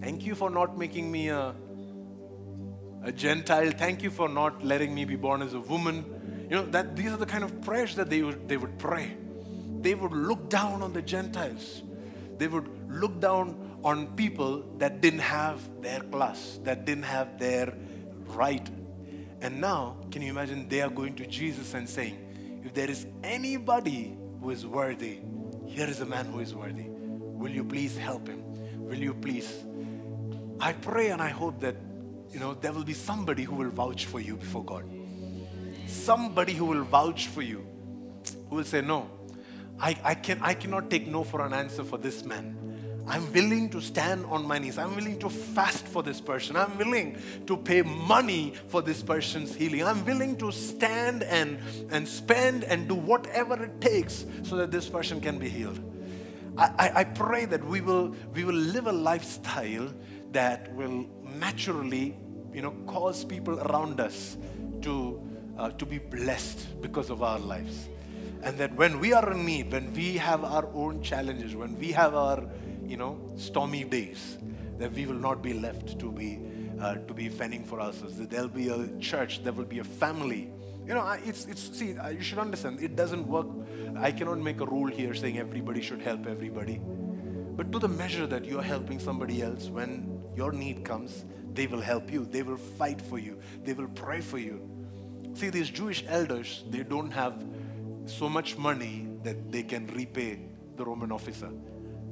[0.00, 1.54] Thank you for not making me a,
[3.02, 3.70] a Gentile.
[3.70, 6.46] Thank you for not letting me be born as a woman.
[6.50, 9.16] You know, that these are the kind of prayers that they would, they would pray.
[9.84, 11.82] They would look down on the Gentiles.
[12.38, 17.72] They would look down on people that didn't have their class, that didn't have their
[18.26, 18.68] right
[19.44, 23.06] and now, can you imagine they are going to Jesus and saying, If there is
[23.22, 25.18] anybody who is worthy,
[25.66, 26.86] here is a man who is worthy.
[26.88, 28.42] Will you please help him?
[28.86, 29.52] Will you please?
[30.58, 31.76] I pray and I hope that,
[32.32, 34.88] you know, there will be somebody who will vouch for you before God.
[35.86, 37.66] Somebody who will vouch for you,
[38.48, 39.10] who will say, No,
[39.78, 42.60] I, I, can, I cannot take no for an answer for this man.
[43.06, 44.78] I'm willing to stand on my knees.
[44.78, 46.56] I'm willing to fast for this person.
[46.56, 49.82] I'm willing to pay money for this person's healing.
[49.84, 51.58] I'm willing to stand and,
[51.90, 55.78] and spend and do whatever it takes so that this person can be healed.
[56.56, 59.92] I, I, I pray that we will, we will live a lifestyle
[60.32, 61.06] that will
[61.38, 62.16] naturally
[62.54, 64.36] you know, cause people around us
[64.82, 65.20] to,
[65.58, 67.88] uh, to be blessed because of our lives.
[68.44, 71.92] And that when we are in need, when we have our own challenges, when we
[71.92, 72.44] have our
[72.86, 74.38] you know, stormy days,
[74.78, 76.40] that we will not be left to be,
[76.80, 78.16] uh, to be fending for ourselves.
[78.18, 80.50] That there'll be a church, there will be a family.
[80.86, 83.46] You know, it's, it's, see, you should understand, it doesn't work.
[83.96, 86.80] I cannot make a rule here saying everybody should help everybody.
[87.56, 91.80] But to the measure that you're helping somebody else, when your need comes, they will
[91.80, 92.26] help you.
[92.26, 93.38] They will fight for you.
[93.64, 94.68] They will pray for you.
[95.34, 97.42] See, these Jewish elders, they don't have
[98.06, 100.38] so much money that they can repay
[100.76, 101.50] the Roman officer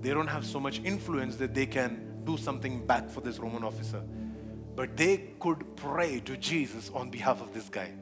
[0.03, 3.63] they don't have so much influence that they can do something back for this Roman
[3.63, 4.03] officer.
[4.75, 7.93] But they could pray to Jesus on behalf of this guy.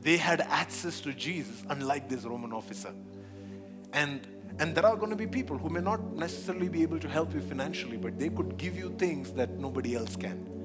[0.00, 2.92] They had access to Jesus, unlike this Roman officer.
[3.92, 4.26] And
[4.58, 7.34] and there are going to be people who may not necessarily be able to help
[7.34, 10.55] you financially, but they could give you things that nobody else can.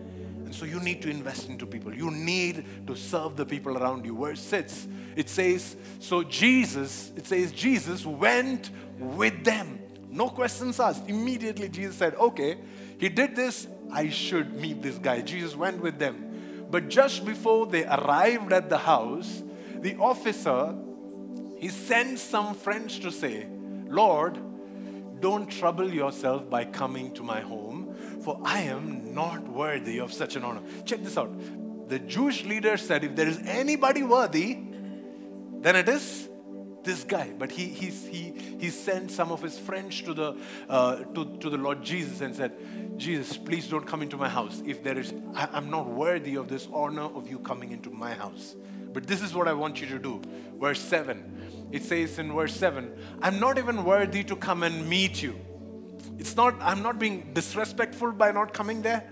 [0.52, 1.94] So you need to invest into people.
[1.94, 4.16] You need to serve the people around you.
[4.16, 10.80] Where it sits, it says, so Jesus, it says, Jesus went with them No questions
[10.80, 11.10] asked.
[11.10, 12.58] Immediately, Jesus said, Okay,
[13.00, 13.68] he did this.
[13.92, 15.22] I should meet this guy.
[15.22, 16.68] Jesus went with them.
[16.70, 19.42] But just before they arrived at the house,
[19.76, 20.76] the officer
[21.58, 23.46] he sent some friends to say,
[23.88, 24.38] Lord,
[25.20, 27.81] don't trouble yourself by coming to my home,
[28.24, 30.62] for I am not worthy of such an honor.
[30.86, 31.32] Check this out.
[31.90, 34.60] The Jewish leader said, If there is anybody worthy,
[35.60, 36.30] then it is
[36.84, 37.34] this guy.
[37.38, 40.38] But he, he, he, he sent some of his friends to the,
[40.70, 42.54] uh, to, to the Lord Jesus and said,
[42.98, 44.62] Jesus, please don't come into my house.
[44.66, 48.14] If there is, I, I'm not worthy of this honor of you coming into my
[48.14, 48.56] house.
[48.94, 50.22] But this is what I want you to do.
[50.60, 51.70] Verse 7.
[51.72, 55.40] It says in verse 7, I'm not even worthy to come and meet you.
[56.17, 59.10] It's not, I'm not being disrespectful by not coming there.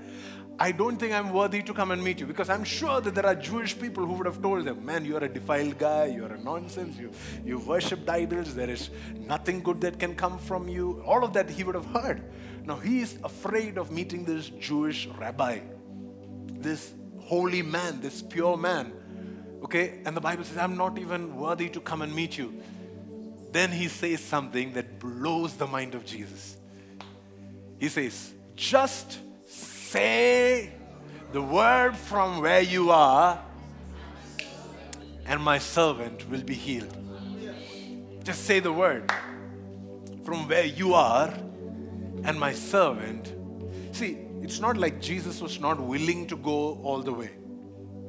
[0.61, 3.25] I don't think I'm worthy to come and meet you because I'm sure that there
[3.25, 6.37] are Jewish people who would have told them, Man, you're a defiled guy, you're a
[6.37, 7.11] nonsense, you,
[7.45, 11.01] you worship idols, there is nothing good that can come from you.
[11.05, 12.21] All of that he would have heard.
[12.65, 15.59] Now he is afraid of meeting this Jewish rabbi,
[16.49, 18.91] this holy man, this pure man.
[19.63, 22.61] Okay, and the Bible says, I'm not even worthy to come and meet you.
[23.53, 26.57] Then he says something that blows the mind of Jesus.
[27.79, 30.71] He says, Just say
[31.31, 33.41] the word from where you are,
[35.25, 36.95] and my servant will be healed.
[38.23, 39.11] Just say the word
[40.23, 41.33] from where you are,
[42.23, 43.33] and my servant.
[43.91, 47.31] See, it's not like Jesus was not willing to go all the way.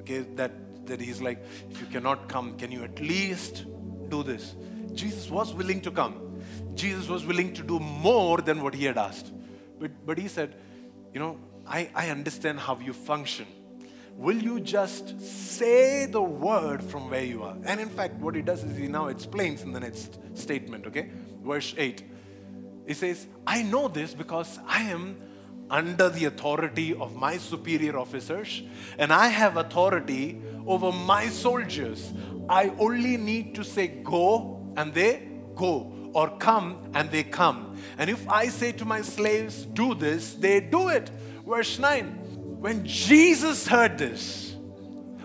[0.01, 3.67] Okay, that, that he's like, if you cannot come, can you at least
[4.09, 4.57] do this?
[4.95, 6.41] Jesus was willing to come.
[6.75, 9.33] Jesus was willing to do more than what he had asked.
[9.81, 10.55] But, but he said,
[11.13, 13.47] you know, I, I understand how you function.
[14.17, 17.57] Will you just say the word from where you are?
[17.65, 21.11] And in fact, what he does is he now explains in the next statement, okay?
[21.43, 22.03] Verse 8.
[22.87, 25.17] He says, I know this because I am
[25.71, 28.63] under the authority of my superior officers,
[28.99, 32.13] and I have authority over my soldiers.
[32.49, 37.77] I only need to say go, and they go, or come, and they come.
[37.99, 41.11] And if I say to my slaves, do this, they do it.
[41.47, 42.07] Verse 9
[42.61, 44.57] When Jesus heard this,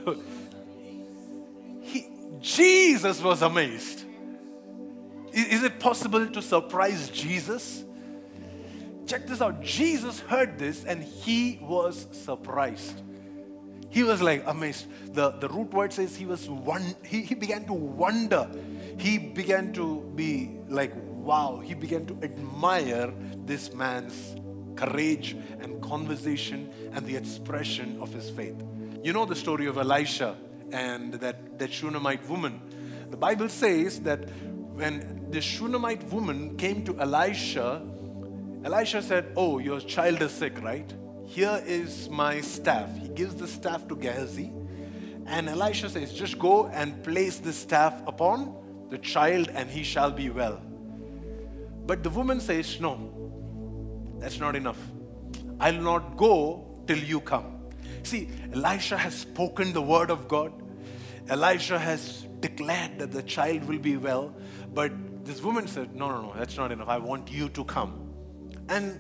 [1.82, 2.08] he,
[2.40, 4.06] Jesus was amazed.
[5.32, 7.84] Is, is it possible to surprise Jesus?
[9.06, 9.62] Check this out.
[9.62, 13.02] Jesus heard this and he was surprised.
[13.90, 14.88] He was like amazed.
[15.14, 18.50] The, the root word says he was one, he, he began to wonder.
[18.98, 21.62] He began to be like, wow.
[21.64, 23.14] He began to admire
[23.46, 24.36] this man's
[24.76, 28.62] courage and conversation and the expression of his faith.
[29.04, 30.36] You know the story of Elisha
[30.72, 32.62] and that, that Shunammite woman.
[33.10, 34.30] The Bible says that
[34.76, 37.82] when the Shunammite woman came to Elisha,
[38.64, 40.92] Elisha said, Oh, your child is sick, right?
[41.26, 42.90] Here is my staff.
[42.98, 44.52] He gives the staff to Gehazi.
[45.28, 48.56] And Elisha says, Just go and place the staff upon
[48.90, 50.62] the child, and he shall be well.
[51.86, 53.12] But the woman says, No,
[54.20, 54.80] that's not enough.
[55.60, 57.60] I'll not go till you come.
[58.04, 60.54] See, Elisha has spoken the word of God.
[61.28, 64.34] Elisha has declared that the child will be well.
[64.74, 64.92] But
[65.26, 66.90] this woman said, No, no, no, that's not enough.
[66.90, 68.10] I want you to come.
[68.70, 69.00] And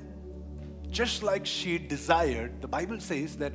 [0.90, 3.54] just like she desired, the Bible says that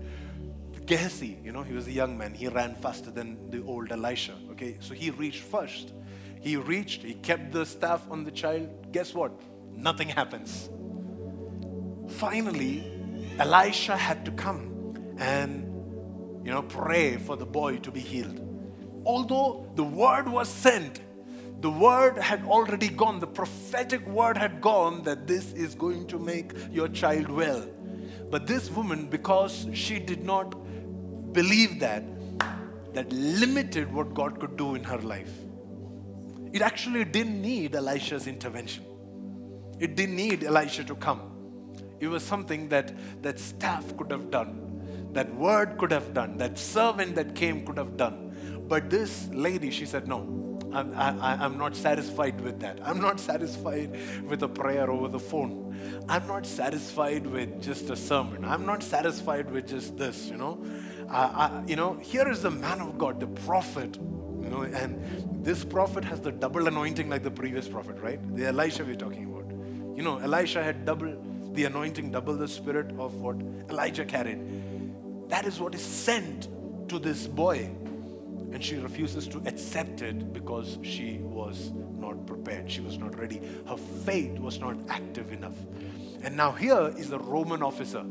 [0.86, 2.34] Gehazi, you know, he was a young man.
[2.34, 4.34] He ran faster than the old Elisha.
[4.50, 5.92] Okay, so he reached first.
[6.40, 8.92] He reached, he kept the staff on the child.
[8.92, 9.32] Guess what?
[9.72, 10.70] Nothing happens.
[12.08, 12.84] Finally,
[13.38, 15.64] Elisha had to come and,
[16.44, 18.40] you know, pray for the boy to be healed.
[19.04, 21.00] Although the word was sent,
[21.60, 26.18] the word had already gone, the prophetic word had gone that this is going to
[26.18, 27.66] make your child well.
[28.30, 30.54] But this woman, because she did not
[31.32, 32.02] believe that,
[32.94, 35.32] that limited what God could do in her life.
[36.52, 38.84] It actually didn't need Elisha's intervention.
[39.78, 41.30] It didn't need Elisha to come.
[42.00, 46.58] It was something that that staff could have done, that word could have done, that
[46.58, 48.64] servant that came could have done.
[48.68, 50.40] But this lady, she said, No,
[50.72, 52.78] I'm, I, I'm not satisfied with that.
[52.82, 56.04] I'm not satisfied with a prayer over the phone.
[56.08, 58.44] I'm not satisfied with just a sermon.
[58.44, 60.64] I'm not satisfied with just this, you know.
[61.08, 63.98] I, you know, here is the man of God, the prophet,
[64.42, 68.20] you know, and this prophet has the double anointing like the previous prophet, right?
[68.36, 69.50] The Elisha we're talking about.
[69.96, 71.16] You know, Elisha had double
[71.52, 73.36] the anointing, double the spirit of what
[73.68, 74.40] Elijah carried.
[75.28, 76.48] That is what is sent
[76.88, 77.70] to this boy.
[78.52, 82.70] and she refuses to accept it because she was not prepared.
[82.70, 83.40] She was not ready.
[83.66, 85.54] Her faith was not active enough.
[86.22, 88.04] And now here is a Roman officer,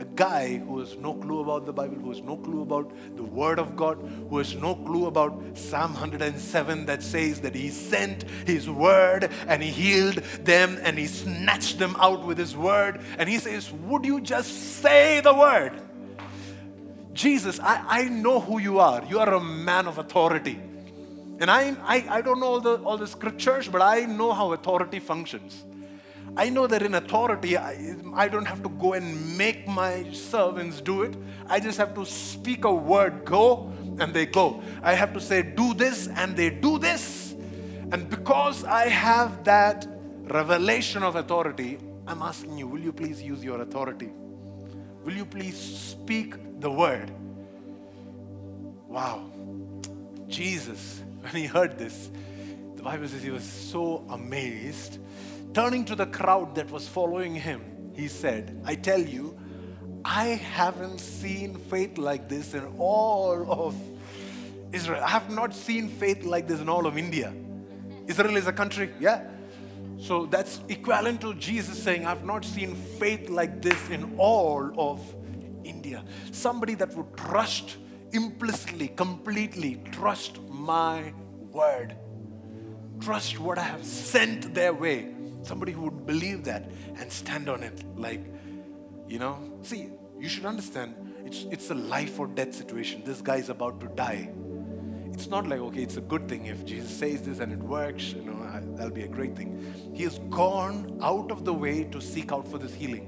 [0.00, 3.22] a guy who has no clue about the Bible, who has no clue about the
[3.22, 3.98] Word of God,
[4.28, 9.62] who has no clue about Psalm 107 that says that he sent his Word and
[9.62, 13.00] he healed them and he snatched them out with his Word.
[13.18, 15.80] And he says, Would you just say the Word?
[17.12, 19.04] Jesus, I, I know who you are.
[19.08, 20.60] You are a man of authority.
[21.40, 24.52] And I, I, I don't know all the, all the scriptures, but I know how
[24.52, 25.64] authority functions.
[26.36, 30.80] I know that in authority, I, I don't have to go and make my servants
[30.80, 31.16] do it.
[31.48, 34.62] I just have to speak a word, go, and they go.
[34.82, 37.34] I have to say, do this, and they do this.
[37.92, 39.86] And because I have that
[40.24, 44.10] revelation of authority, I'm asking you, will you please use your authority?
[45.04, 47.10] Will you please speak the word?
[48.86, 49.30] Wow.
[50.28, 52.10] Jesus, when he heard this,
[52.76, 54.98] the Bible says he was so amazed
[55.52, 59.36] Turning to the crowd that was following him, he said, I tell you,
[60.04, 63.74] I haven't seen faith like this in all of
[64.72, 65.02] Israel.
[65.02, 67.34] I have not seen faith like this in all of India.
[68.06, 69.24] Israel is a country, yeah.
[69.98, 75.00] So that's equivalent to Jesus saying, I've not seen faith like this in all of
[75.64, 76.04] India.
[76.30, 77.76] Somebody that would trust
[78.12, 81.12] implicitly, completely, trust my
[81.50, 81.96] word,
[83.00, 87.62] trust what I have sent their way Somebody who would believe that and stand on
[87.62, 88.24] it like,
[89.08, 89.38] you know.
[89.62, 93.02] See, you should understand it's, it's a life or death situation.
[93.04, 94.30] This guy is about to die.
[95.12, 98.12] It's not like, okay, it's a good thing if Jesus says this and it works,
[98.12, 98.40] you know,
[98.76, 99.92] that'll be a great thing.
[99.94, 103.06] He has gone out of the way to seek out for this healing.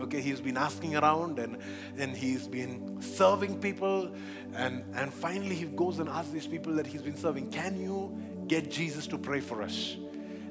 [0.00, 1.58] Okay, he's been asking around and,
[1.96, 4.12] and he's been serving people.
[4.54, 8.16] And, and finally, he goes and asks these people that he's been serving, Can you
[8.46, 9.96] get Jesus to pray for us?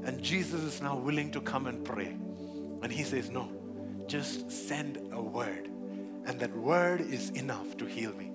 [0.06, 2.16] And Jesus is now willing to come and pray.
[2.84, 3.50] And he says, No,
[4.08, 5.68] just send a word.
[6.26, 8.32] And that word is enough to heal me.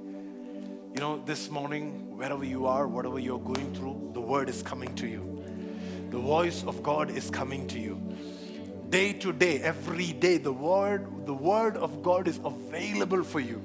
[0.95, 4.93] You know, this morning, wherever you are, whatever you're going through, the word is coming
[4.97, 5.45] to you.
[6.11, 8.01] The voice of God is coming to you.
[8.89, 13.63] Day to day, every day, the word, the word of God is available for you.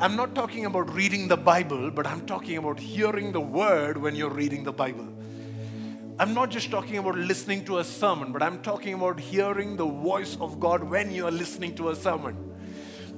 [0.00, 4.16] I'm not talking about reading the Bible, but I'm talking about hearing the word when
[4.16, 5.06] you're reading the Bible.
[6.18, 9.84] I'm not just talking about listening to a sermon, but I'm talking about hearing the
[9.84, 12.54] voice of God when you are listening to a sermon.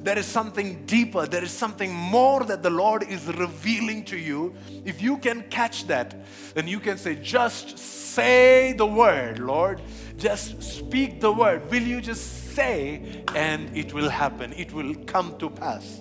[0.03, 4.53] There is something deeper, there is something more that the Lord is revealing to you.
[4.85, 6.17] If you can catch that,
[6.55, 9.81] then you can say, Just say the word, Lord.
[10.17, 11.71] Just speak the word.
[11.71, 14.53] Will you just say, and it will happen?
[14.55, 16.01] It will come to pass.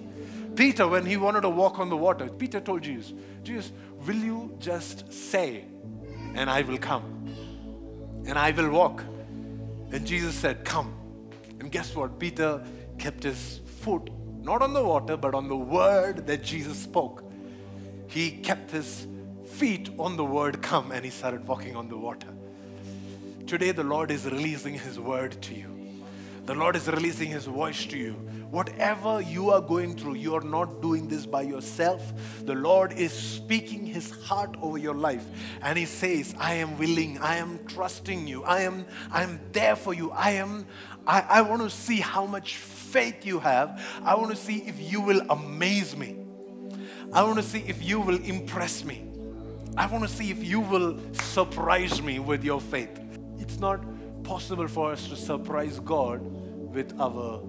[0.55, 3.71] Peter, when he wanted to walk on the water, Peter told Jesus, Jesus,
[4.03, 5.65] will you just say?
[6.37, 7.03] And I will come
[8.27, 9.03] and I will walk.
[9.91, 10.93] And Jesus said, Come.
[11.59, 12.19] And guess what?
[12.19, 12.63] Peter
[12.97, 14.09] kept his foot
[14.41, 17.23] not on the water, but on the word that Jesus spoke.
[18.07, 19.07] He kept his
[19.45, 22.29] feet on the word come and he started walking on the water.
[23.45, 25.76] Today, the Lord is releasing his word to you.
[26.47, 28.13] The Lord is releasing his voice to you.
[28.51, 32.13] Whatever you are going through, you are not doing this by yourself.
[32.45, 35.25] The Lord is speaking His heart over your life.
[35.61, 39.75] And He says, I am willing, I am trusting you, I am, I am there
[39.75, 40.11] for you.
[40.11, 40.65] I am,
[41.05, 43.83] I, I want to see how much faith you have.
[44.05, 46.15] I want to see if you will amaze me.
[47.11, 49.03] I want to see if you will impress me.
[49.75, 52.97] I want to see if you will surprise me with your faith.
[53.37, 53.83] It's not
[54.27, 56.19] possible for us to surprise God
[56.75, 57.39] with our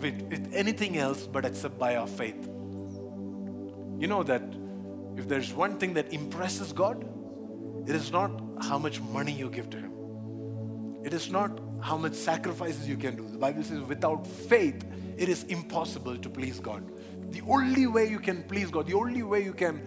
[0.00, 2.48] with, with anything else but except by our faith.
[3.98, 4.42] You know that
[5.16, 7.04] if there's one thing that impresses God,
[7.86, 8.30] it is not
[8.62, 9.92] how much money you give to Him.
[11.04, 13.28] It is not how much sacrifices you can do.
[13.28, 14.84] The Bible says, without faith,
[15.16, 16.82] it is impossible to please God.
[17.32, 19.82] The only way you can please God, the only way you can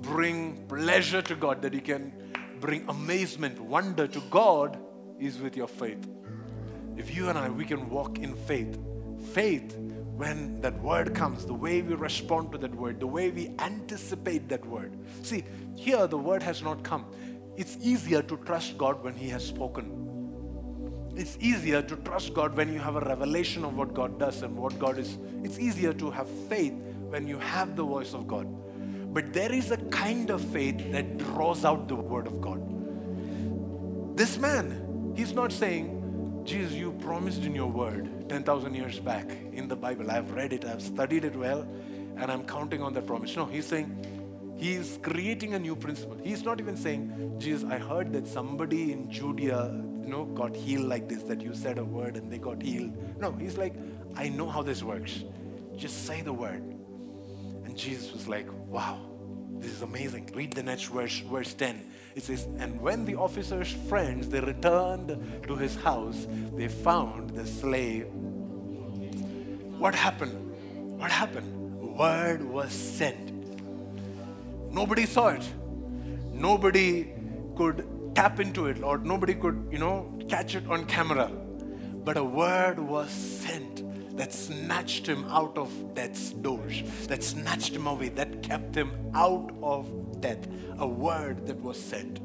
[0.00, 2.12] bring pleasure to God, that you can
[2.60, 4.78] bring amazement, wonder to God,
[5.24, 6.06] is with your faith.
[6.96, 8.78] If you and I, we can walk in faith,
[9.32, 9.76] faith,
[10.16, 14.48] when that word comes, the way we respond to that word, the way we anticipate
[14.50, 14.96] that word.
[15.22, 15.44] See,
[15.74, 17.06] here the word has not come.
[17.56, 19.98] It's easier to trust God when He has spoken.
[21.16, 24.56] It's easier to trust God when you have a revelation of what God does and
[24.56, 25.18] what God is.
[25.42, 26.74] It's easier to have faith
[27.08, 28.46] when you have the voice of God.
[29.12, 34.16] But there is a kind of faith that draws out the word of God.
[34.16, 34.81] This man,
[35.14, 40.10] he's not saying, Jesus, you promised in your word 10,000 years back in the Bible.
[40.10, 41.62] I've read it, I've studied it well,
[42.16, 43.36] and I'm counting on that promise.
[43.36, 43.96] No, he's saying,
[44.62, 46.16] He's creating a new principle.
[46.22, 50.84] He's not even saying, Jesus, I heard that somebody in Judea, you know, got healed
[50.84, 52.92] like this, that you said a word and they got healed.
[53.20, 53.74] No, he's like,
[54.14, 55.24] I know how this works.
[55.76, 56.62] Just say the word.
[57.64, 59.00] And Jesus was like, wow,
[59.58, 60.30] this is amazing.
[60.32, 61.84] Read the next verse, verse 10.
[62.14, 67.46] It says, And when the officer's friends they returned to his house, they found the
[67.46, 68.06] slave.
[69.78, 70.98] What happened?
[70.98, 71.48] What happened?
[71.96, 73.32] Word was sent.
[74.70, 75.48] Nobody saw it.
[76.32, 77.12] Nobody
[77.56, 81.30] could tap into it, or nobody could, you know, catch it on camera.
[82.04, 83.82] But a word was sent
[84.14, 89.50] that snatched him out of death's doors, that snatched him away, that kept him out
[89.62, 90.46] of death.
[90.78, 92.20] A word that was said.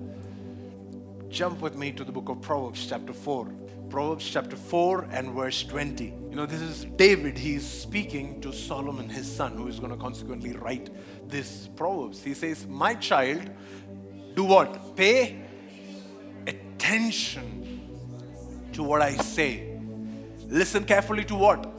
[1.30, 3.48] Jump with me to the book of Proverbs, chapter 4.
[3.90, 6.06] Proverbs chapter 4 and verse 20.
[6.06, 7.38] You know, this is David.
[7.38, 10.90] He's speaking to Solomon, his son, who is going to consequently write
[11.30, 12.24] this Proverbs.
[12.24, 13.50] He says, My child,
[14.36, 14.96] do what?
[14.96, 15.42] Pay
[16.48, 17.82] attention
[18.74, 19.78] to what I say.
[20.48, 21.77] Listen carefully to what?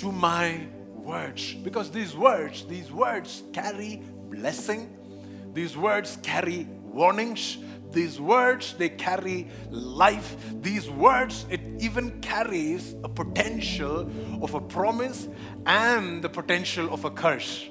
[0.00, 1.54] To my words.
[1.54, 4.96] Because these words, these words carry blessing,
[5.52, 7.58] these words carry warnings,
[7.92, 10.36] these words they carry life.
[10.62, 14.10] These words it even carries a potential
[14.42, 15.28] of a promise
[15.66, 17.68] and the potential of a curse.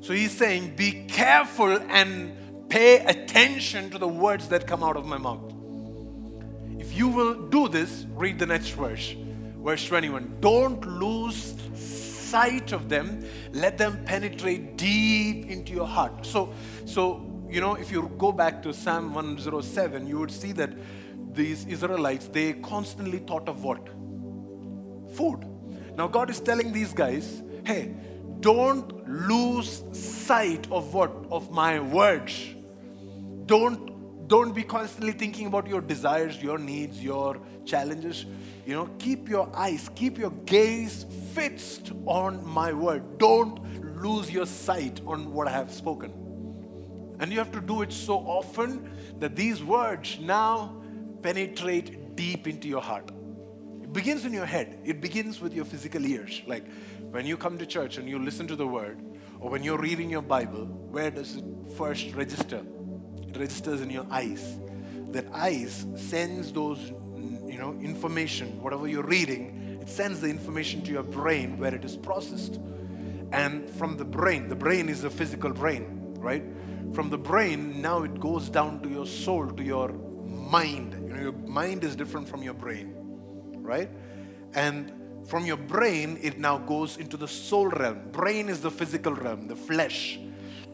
[0.00, 5.06] So he's saying be careful and pay attention to the words that come out of
[5.06, 5.52] my mouth.
[6.78, 9.14] If you will do this read the next verse
[9.64, 16.52] verse 21 don't lose sight of them let them penetrate deep into your heart so
[16.84, 20.70] so you know, if you go back to Psalm 107, you would see that
[21.32, 23.86] these Israelites, they constantly thought of what?
[25.14, 25.46] Food.
[25.96, 27.94] Now, God is telling these guys, hey,
[28.40, 31.12] don't lose sight of what?
[31.30, 32.34] Of my words.
[33.46, 33.93] Don't,
[34.26, 38.24] don't be constantly thinking about your desires, your needs, your challenges.
[38.64, 41.04] You know, keep your eyes, keep your gaze
[41.34, 43.18] fixed on my word.
[43.18, 43.60] Don't
[44.02, 46.12] lose your sight on what I have spoken.
[47.20, 50.82] And you have to do it so often that these words now
[51.22, 53.10] penetrate deep into your heart.
[53.82, 56.42] It begins in your head, it begins with your physical ears.
[56.46, 56.64] Like
[57.10, 59.00] when you come to church and you listen to the word,
[59.38, 61.44] or when you're reading your Bible, where does it
[61.76, 62.62] first register?
[63.36, 64.58] Registers in your eyes.
[65.10, 66.92] That eyes sends those
[67.46, 71.84] you know information, whatever you're reading, it sends the information to your brain where it
[71.84, 72.58] is processed.
[73.32, 76.44] And from the brain, the brain is a physical brain, right?
[76.94, 79.92] from the brain, now it goes down to your soul, to your
[80.26, 80.94] mind.
[81.08, 82.94] You know, your mind is different from your brain,
[83.56, 83.90] right?
[84.54, 84.92] And
[85.26, 88.10] from your brain, it now goes into the soul realm.
[88.12, 90.20] Brain is the physical realm, the flesh.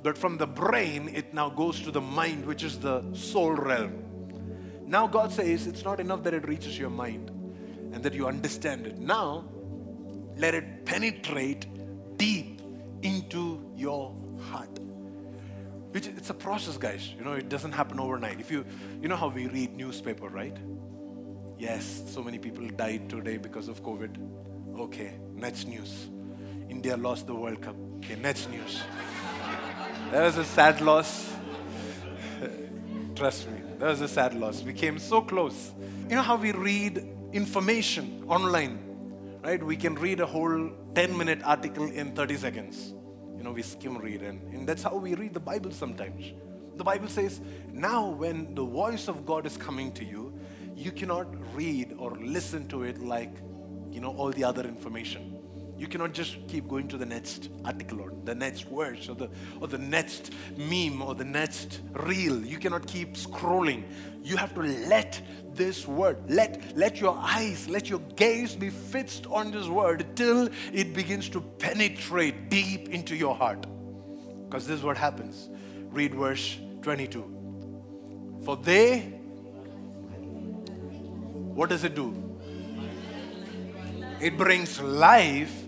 [0.03, 4.03] But from the brain, it now goes to the mind, which is the soul realm.
[4.87, 7.31] Now, God says it's not enough that it reaches your mind
[7.93, 8.99] and that you understand it.
[8.99, 9.45] Now,
[10.37, 11.67] let it penetrate
[12.17, 12.63] deep
[13.03, 14.15] into your
[14.51, 14.79] heart.
[15.91, 17.13] Which it's a process guys.
[17.17, 18.41] You know it doesn't happen overnight.
[18.41, 18.65] If you
[19.03, 20.57] you know how we read newspaper right?
[21.59, 24.17] Yes so many people died today because of covid.
[24.79, 26.09] Okay next news.
[26.69, 27.75] India lost the world cup.
[27.97, 28.83] Okay next news
[30.11, 31.33] that was a sad loss.
[33.15, 34.63] Trust me that was a sad loss.
[34.63, 35.73] We came so close.
[36.09, 38.91] You know how we read information online
[39.43, 39.63] right?
[39.63, 42.95] We can read a whole 10 minute article in 30 seconds.
[43.37, 46.33] You know, we skim read, and, and that's how we read the Bible sometimes.
[46.77, 47.41] The Bible says,
[47.73, 50.33] now when the voice of God is coming to you,
[50.77, 53.33] you cannot read or listen to it like,
[53.91, 55.39] you know, all the other information.
[55.81, 59.31] You cannot just keep going to the next article or the next verse or the,
[59.62, 62.45] or the next meme or the next reel.
[62.45, 63.85] You cannot keep scrolling.
[64.22, 65.22] You have to let
[65.55, 70.51] this word, let, let your eyes, let your gaze be fixed on this word till
[70.70, 73.64] it begins to penetrate deep into your heart.
[74.51, 75.49] Because this is what happens.
[75.93, 78.43] Read verse 22.
[78.45, 78.99] For they,
[81.55, 82.14] what does it do?
[84.20, 85.60] It brings life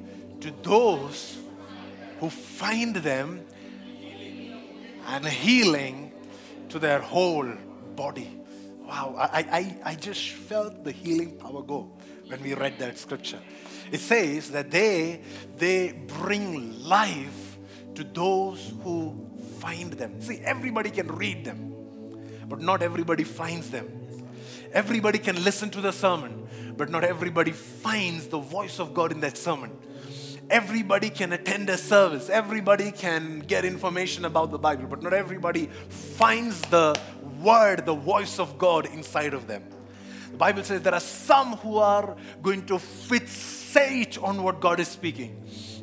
[0.42, 1.38] to those
[2.18, 3.44] who find them
[5.06, 6.12] and healing
[6.68, 7.48] to their whole
[7.94, 8.40] body.
[8.80, 11.90] Wow, I, I, I just felt the healing power go
[12.26, 13.38] when we read that scripture.
[13.92, 15.20] It says that they,
[15.58, 17.58] they bring life
[17.94, 19.28] to those who
[19.60, 20.20] find them.
[20.20, 21.72] See, everybody can read them,
[22.48, 23.88] but not everybody finds them.
[24.72, 29.20] Everybody can listen to the sermon, but not everybody finds the voice of God in
[29.20, 29.70] that sermon.
[30.50, 35.66] Everybody can attend a service, everybody can get information about the Bible, but not everybody
[35.88, 36.98] finds the
[37.40, 39.64] word, the voice of God inside of them.
[40.30, 43.28] The Bible says there are some who are going to fit
[43.72, 45.36] fixate on what God is speaking.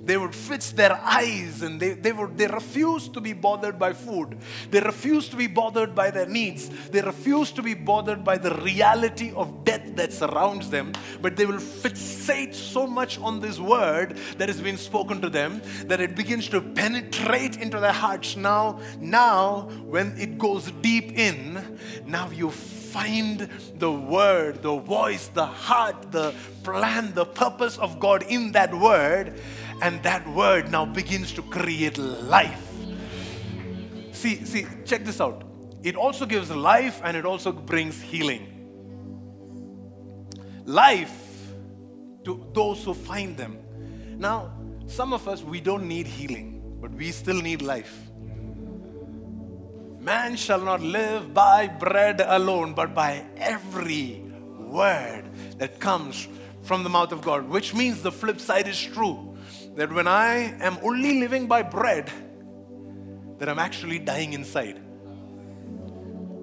[0.10, 3.94] They would fix their eyes and they, they would they refuse to be bothered by
[3.94, 4.40] food.
[4.72, 6.68] They refuse to be bothered by their needs.
[6.90, 10.94] They refuse to be bothered by the reality of death that surrounds them.
[11.22, 15.62] But they will fixate so much on this word that has been spoken to them
[15.86, 18.36] that it begins to penetrate into their hearts.
[18.36, 22.50] Now, now when it goes deep in, now you
[22.90, 23.48] find
[23.78, 26.34] the word, the voice, the heart, the
[26.64, 29.40] plan, the purpose of God in that word,
[29.82, 32.66] and that word now begins to create life.
[34.12, 35.44] See, see, check this out.
[35.82, 38.48] It also gives life and it also brings healing.
[40.66, 41.54] Life
[42.26, 43.58] to those who find them.
[44.18, 44.52] Now,
[44.88, 47.96] some of us, we don't need healing, but we still need life.
[50.00, 54.22] Man shall not live by bread alone, but by every
[54.58, 55.24] word
[55.58, 56.28] that comes
[56.64, 59.29] from the mouth of God, which means the flip side is true.
[59.80, 62.12] That when I am only living by bread,
[63.40, 64.80] that I'm actually dying inside.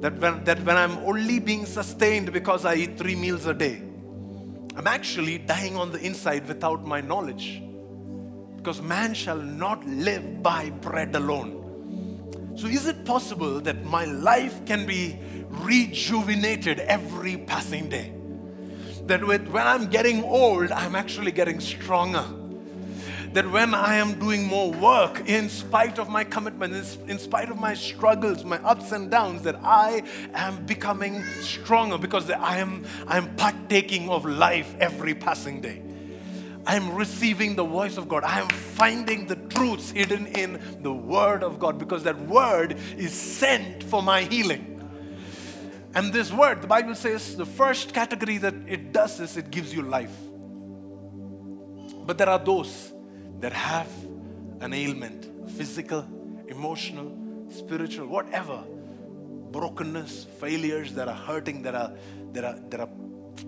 [0.00, 3.82] That when, that when I'm only being sustained because I eat three meals a day,
[4.76, 7.62] I'm actually dying on the inside without my knowledge.
[8.56, 11.56] Because man shall not live by bread alone
[12.56, 15.18] so, is it possible that my life can be
[15.50, 18.14] rejuvenated every passing day?
[19.08, 22.24] That with, when I'm getting old, I'm actually getting stronger.
[23.36, 27.60] That when I am doing more work, in spite of my commitments, in spite of
[27.60, 33.18] my struggles, my ups and downs, that I am becoming stronger because I am I
[33.18, 35.82] am partaking of life every passing day.
[36.66, 38.24] I'm receiving the voice of God.
[38.24, 43.12] I am finding the truths hidden in the Word of God because that Word is
[43.12, 44.80] sent for my healing.
[45.94, 49.74] And this Word, the Bible says, the first category that it does is it gives
[49.74, 50.16] you life.
[52.06, 52.94] But there are those
[53.40, 53.88] that have
[54.60, 56.06] an ailment physical,
[56.48, 57.16] emotional,
[57.50, 58.64] spiritual, whatever
[59.50, 61.92] brokenness, failures that are hurting, that are,
[62.32, 62.88] that are, that are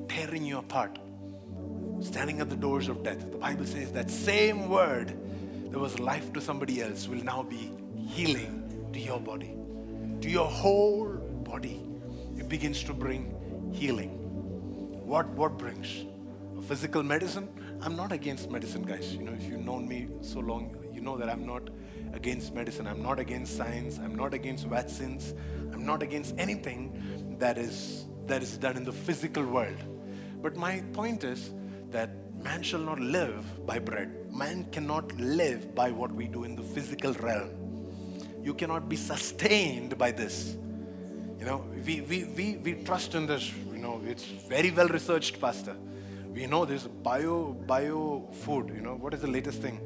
[0.08, 0.98] tearing you apart
[2.00, 3.30] standing at the doors of death.
[3.30, 5.08] The Bible says that same word
[5.70, 9.54] that was life to somebody else will now be healing to your body,
[10.20, 11.08] to your whole
[11.44, 11.82] body.
[12.36, 13.34] It begins to bring
[13.72, 14.10] healing.
[15.06, 16.04] What, what brings?
[16.58, 17.48] A physical medicine?
[17.80, 19.14] I'm not against medicine, guys.
[19.14, 21.70] You know, if you've known me so long, you know that I'm not
[22.12, 22.86] against medicine.
[22.86, 23.98] I'm not against science.
[23.98, 25.34] I'm not against vaccines.
[25.72, 29.78] I'm not against anything that is that is done in the physical world.
[30.42, 31.52] But my point is
[31.90, 32.10] that
[32.42, 34.32] man shall not live by bread.
[34.32, 37.50] Man cannot live by what we do in the physical realm.
[38.42, 40.56] You cannot be sustained by this.
[41.38, 43.52] You know, we, we, we, we trust in this.
[43.72, 45.76] You know, it's very well researched, Pastor.
[46.38, 48.70] We know this bio bio food.
[48.72, 49.80] You know, what is the latest thing?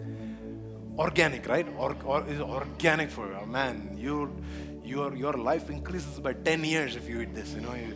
[0.98, 1.66] Organic, right?
[1.78, 3.96] Or, or is organic for oh, man.
[3.98, 4.30] You,
[4.84, 7.55] your your life increases by ten years if you eat this.
[7.55, 7.74] You know.
[7.74, 7.94] You,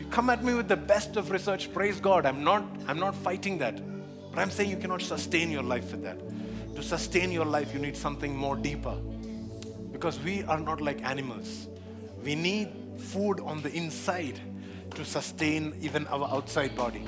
[0.00, 3.16] You, come at me with the best of research praise god i'm not i'm not
[3.24, 3.80] fighting that
[4.30, 6.18] but i'm saying you cannot sustain your life with that
[6.76, 8.94] to sustain your life you need something more deeper
[9.96, 11.50] because we are not like animals
[12.28, 12.68] we need
[13.10, 14.40] food on the inside
[14.94, 17.04] to sustain even our outside body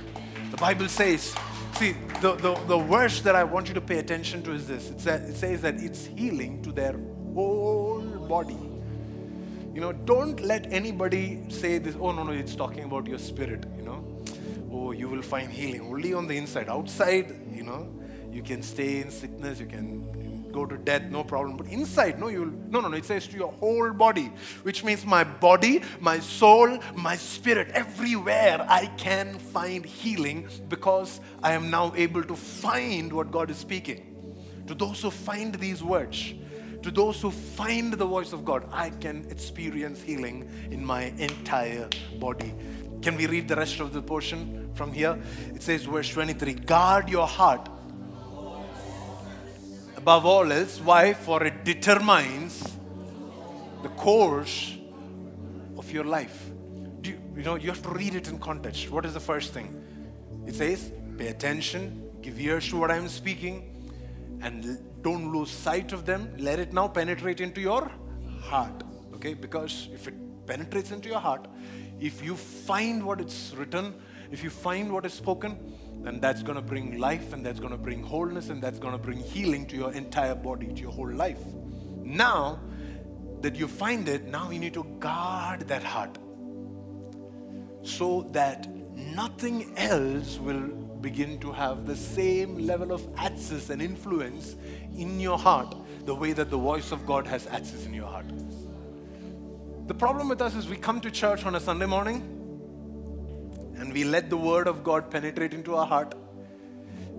[0.50, 1.34] the bible says
[1.74, 4.90] see the, the, the verse that i want you to pay attention to is this
[4.90, 6.96] it, it says that it's healing to their
[7.34, 8.58] whole body
[9.74, 13.64] you know, don't let anybody say this, oh, no, no, it's talking about your spirit,
[13.76, 14.04] you know.
[14.72, 16.68] Oh, you will find healing only on the inside.
[16.68, 17.88] Outside, you know,
[18.32, 20.04] you can stay in sickness, you can
[20.52, 21.56] go to death, no problem.
[21.56, 24.32] But inside, no, you'll, no, no, no, it says to your whole body,
[24.62, 31.52] which means my body, my soul, my spirit, everywhere I can find healing because I
[31.52, 34.06] am now able to find what God is speaking.
[34.66, 36.34] To those who find these words,
[36.82, 41.88] to those who find the voice of God, I can experience healing in my entire
[42.18, 42.54] body.
[43.02, 45.18] Can we read the rest of the portion from here?
[45.54, 47.68] It says, verse 23 Guard your heart
[50.10, 50.80] above all else.
[50.80, 51.12] Why?
[51.12, 52.76] For it determines
[53.84, 54.74] the course
[55.78, 56.50] of your life.
[57.00, 58.90] Do you, you know, you have to read it in context.
[58.90, 59.68] What is the first thing?
[60.48, 63.54] It says, Pay attention, give ears to what I am speaking,
[64.42, 66.34] and don't lose sight of them.
[66.38, 67.88] Let it now penetrate into your
[68.42, 68.82] heart.
[69.14, 69.34] Okay?
[69.34, 71.46] Because if it penetrates into your heart,
[72.00, 73.94] if you find what is written,
[74.32, 75.56] if you find what is spoken,
[76.04, 78.92] And that's going to bring life, and that's going to bring wholeness, and that's going
[78.92, 81.40] to bring healing to your entire body, to your whole life.
[82.02, 82.60] Now
[83.42, 86.18] that you find it, now you need to guard that heart
[87.82, 90.68] so that nothing else will
[91.00, 94.56] begin to have the same level of access and influence
[94.96, 95.74] in your heart
[96.04, 98.26] the way that the voice of God has access in your heart.
[99.86, 102.39] The problem with us is we come to church on a Sunday morning
[103.80, 106.14] and we let the word of God penetrate into our heart.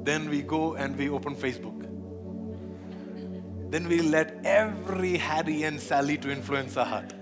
[0.03, 1.79] Then we go and we open Facebook.
[3.71, 7.13] Then we let every Harry and Sally to influence our heart.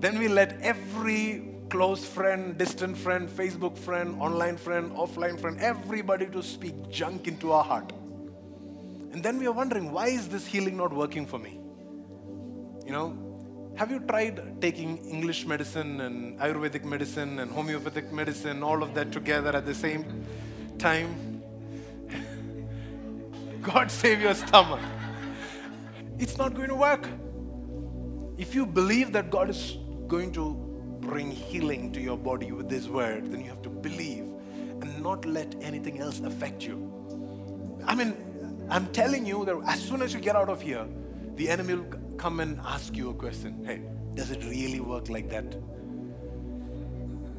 [0.00, 6.26] Then we let every close friend, distant friend, Facebook friend, online friend, offline friend, everybody
[6.26, 7.90] to speak junk into our heart.
[9.12, 11.58] And then we are wondering, why is this healing not working for me?
[12.84, 13.33] You know,
[13.76, 19.10] have you tried taking English medicine and Ayurvedic medicine and homeopathic medicine, all of that
[19.10, 20.24] together at the same
[20.78, 21.42] time?
[23.62, 24.80] God save your stomach.
[26.18, 27.08] It's not going to work.
[28.38, 30.54] If you believe that God is going to
[31.00, 34.24] bring healing to your body with this word, then you have to believe
[34.80, 36.76] and not let anything else affect you.
[37.84, 38.14] I mean,
[38.70, 40.86] I'm telling you that as soon as you get out of here,
[41.34, 43.56] the enemy will come and ask you a question.
[43.66, 43.82] Hey,
[44.18, 45.56] does it really work like that?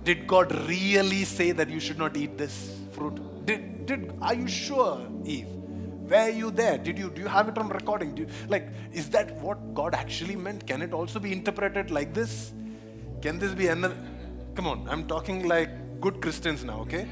[0.04, 2.58] Did God really say that you should not eat this
[2.92, 3.20] fruit?
[3.48, 5.48] Did, did are you sure, Eve?
[6.12, 6.78] Were you there?
[6.78, 8.16] Did you do you have it on recording?
[8.16, 10.68] You, like, is that what God actually meant?
[10.68, 12.54] Can it also be interpreted like this?
[13.24, 13.98] Can this be another?
[14.54, 17.08] Come on, I'm talking like good Christians now, okay?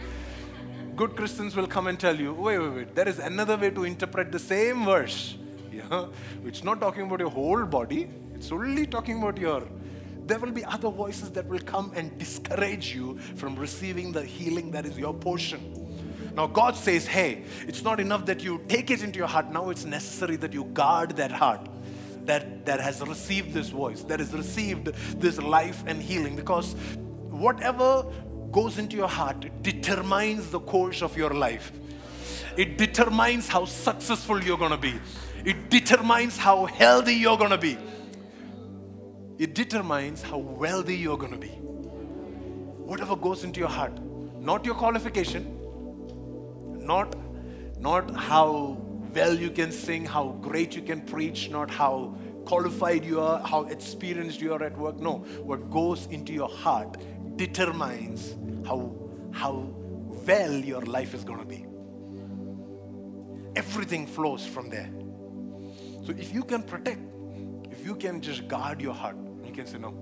[0.96, 3.84] Good Christians will come and tell you, wait, wait, wait, there is another way to
[3.84, 5.38] interpret the same verse.
[5.74, 6.08] Yeah?
[6.46, 9.64] It's not talking about your whole body, it's only talking about your.
[10.26, 14.72] There will be other voices that will come and discourage you from receiving the healing
[14.72, 15.84] that is your portion.
[16.34, 19.52] Now, God says, hey, it's not enough that you take it into your heart.
[19.52, 21.68] Now it's necessary that you guard that heart
[22.26, 24.88] that, that has received this voice, that has received
[25.20, 26.36] this life and healing.
[26.36, 26.74] Because
[27.30, 28.06] whatever
[28.52, 31.72] goes into your heart determines the course of your life.
[32.56, 34.94] It determines how successful you're going to be.
[35.46, 37.78] It determines how healthy you're going to be.
[39.38, 41.50] It determines how wealthy you're going to be.
[41.50, 44.00] Whatever goes into your heart,
[44.40, 45.60] not your qualification,
[46.80, 47.16] not,
[47.80, 48.78] not how
[49.14, 52.16] well you can sing, how great you can preach, not how
[52.46, 54.98] qualified you are, how experienced you are at work.
[54.98, 56.98] No, what goes into your heart
[57.36, 58.36] determines
[58.66, 58.96] how,
[59.32, 59.70] how
[60.26, 61.66] well your life is going to be.
[63.56, 64.90] Everything flows from there.
[66.04, 67.02] So if you can protect,
[67.72, 69.94] if you can just guard your heart, you can say, no,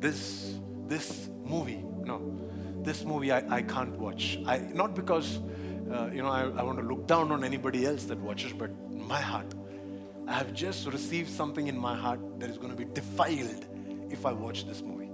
[0.00, 2.38] this, this movie, no,
[2.82, 4.38] this movie I, I can't watch.
[4.46, 5.40] I, not because
[5.92, 8.70] uh, you know, I, I want to look down on anybody else that watches, but
[8.90, 9.54] my heart,
[10.26, 13.66] I have just received something in my heart that is going to be defiled
[14.10, 15.10] if I watch this movie.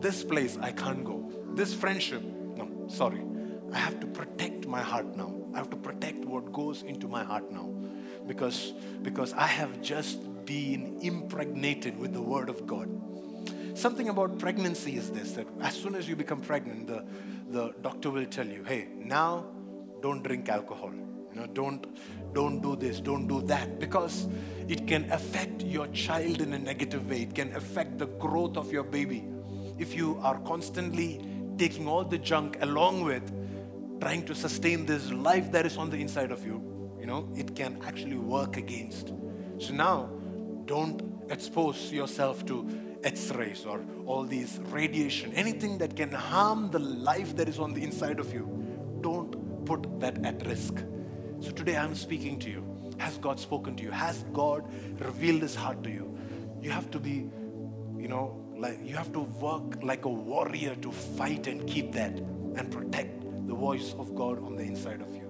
[0.00, 1.30] This place, I can't go.
[1.54, 3.22] This friendship, no, sorry.
[3.72, 5.34] I have to protect my heart now.
[5.54, 7.68] I have to protect what goes into my heart now.
[8.26, 12.88] Because, because I have just been impregnated with the Word of God.
[13.74, 17.04] Something about pregnancy is this that as soon as you become pregnant, the,
[17.50, 19.46] the doctor will tell you, hey, now
[20.02, 20.92] don't drink alcohol.
[21.32, 21.86] You know don't
[22.34, 24.28] don't do this don't do that because
[24.68, 27.22] it can affect your child in a negative way.
[27.22, 29.24] It can affect the growth of your baby.
[29.78, 31.24] If you are constantly
[31.56, 33.32] taking all the junk along with
[34.00, 36.71] trying to sustain this life that is on the inside of you
[37.02, 39.12] you know it can actually work against
[39.58, 40.08] so now
[40.64, 42.56] don't expose yourself to
[43.12, 47.82] x-rays or all these radiation anything that can harm the life that is on the
[47.82, 48.46] inside of you
[49.02, 50.82] don't put that at risk.
[51.40, 52.64] So today I'm speaking to you.
[52.98, 53.90] Has God spoken to you?
[53.90, 54.64] Has God
[55.00, 56.16] revealed his heart to you?
[56.60, 57.28] You have to be,
[57.98, 62.12] you know, like you have to work like a warrior to fight and keep that
[62.12, 65.21] and protect the voice of God on the inside of you.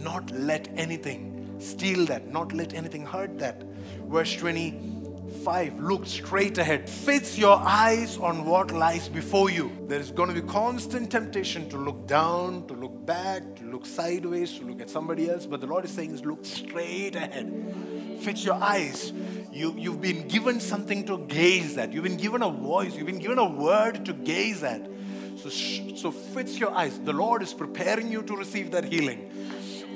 [0.00, 3.64] Not let anything steal that, not let anything hurt that.
[4.06, 6.88] Verse 25 look straight ahead.
[6.88, 9.70] Fix your eyes on what lies before you.
[9.88, 14.58] There's going to be constant temptation to look down to look back to look sideways
[14.58, 18.18] to look at somebody else but the lord is saying is look straight ahead.
[18.20, 19.12] Fix your eyes.
[19.52, 21.92] You, you've been given something to gaze at.
[21.92, 22.94] You've been given a voice.
[22.94, 24.88] You've been given a word to gaze at.
[25.36, 26.98] So, so fix your eyes.
[26.98, 29.30] The lord is preparing you to receive that healing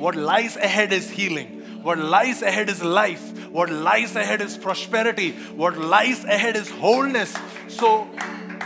[0.03, 3.49] what lies ahead is healing what lies ahead is life.
[3.49, 5.33] What lies ahead is prosperity.
[5.57, 7.37] What lies ahead is wholeness.
[7.69, 8.09] So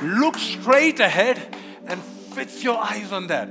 [0.02, 1.40] look straight ahead
[1.86, 3.48] and fix your eyes on that.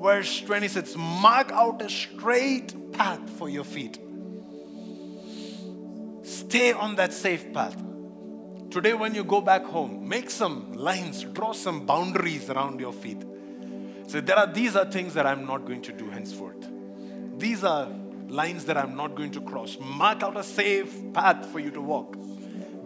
[0.00, 3.98] Verse 26 Mark out a straight path for your feet.
[6.22, 7.76] Stay on that safe path.
[8.70, 13.22] Today, when you go back home, make some lines, draw some boundaries around your feet.
[14.10, 16.68] So there are these are things that I'm not going to do henceforth.
[17.38, 17.86] These are
[18.26, 19.78] lines that I'm not going to cross.
[19.80, 22.16] Mark out a safe path for you to walk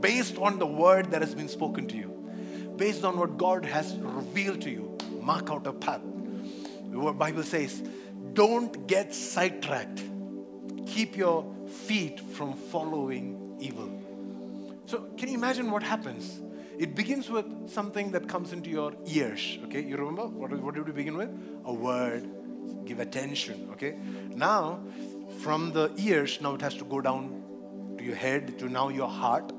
[0.00, 2.08] based on the word that has been spoken to you,
[2.76, 4.98] based on what God has revealed to you.
[5.22, 6.02] Mark out a path.
[6.90, 7.82] The Bible says,
[8.34, 10.02] don't get sidetracked.
[10.84, 11.50] Keep your
[11.86, 13.90] feet from following evil.
[14.84, 16.38] So, can you imagine what happens?
[16.78, 19.58] It begins with something that comes into your ears.
[19.64, 21.30] Okay, you remember what, what did we begin with?
[21.64, 22.28] A word.
[22.84, 23.68] Give attention.
[23.72, 23.96] Okay,
[24.34, 24.80] now
[25.40, 29.08] from the ears, now it has to go down to your head, to now your
[29.08, 29.52] heart.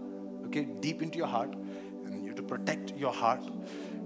[0.48, 1.54] Okay, deep into your heart,
[2.06, 3.44] and you have to protect your heart.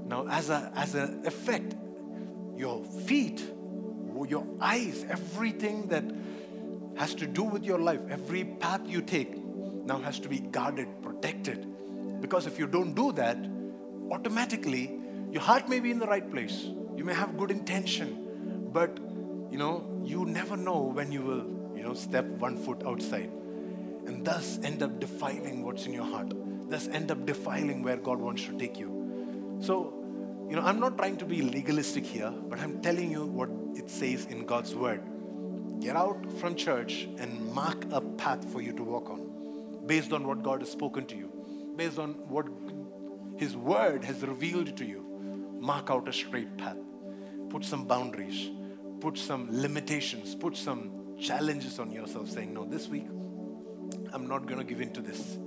[0.05, 1.76] Now, as a as an effect,
[2.55, 3.43] your feet,
[4.28, 6.03] your eyes, everything that
[6.97, 9.38] has to do with your life, every path you take
[9.86, 11.68] now has to be guarded, protected.
[12.22, 13.38] Because if you don't do that,
[14.11, 14.99] automatically
[15.32, 16.63] your heart may be in the right place.
[16.95, 18.97] You may have good intention, but
[19.51, 23.32] you know, you never know when you will, you know, step one foot outside
[24.09, 26.34] and thus end up defiling what's in your heart.
[26.70, 29.59] Thus end up defiling where God wants to take you.
[29.61, 29.93] So,
[30.49, 33.89] you know, I'm not trying to be legalistic here, but I'm telling you what it
[33.89, 35.01] says in God's word.
[35.80, 39.30] Get out from church and mark a path for you to walk on
[39.86, 41.32] based on what God has spoken to you,
[41.80, 42.45] based on what
[43.38, 45.01] His word has revealed to you.
[45.59, 46.77] Mark out a straight path,
[47.49, 48.49] put some boundaries,
[48.99, 53.07] put some limitations, put some challenges on yourself, saying, No, this week
[54.13, 55.38] I'm not going to give in to this.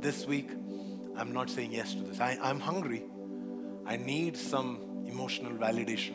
[0.00, 0.50] This week
[1.14, 2.20] I'm not saying yes to this.
[2.20, 3.04] I, I'm hungry.
[3.84, 6.14] I need some emotional validation.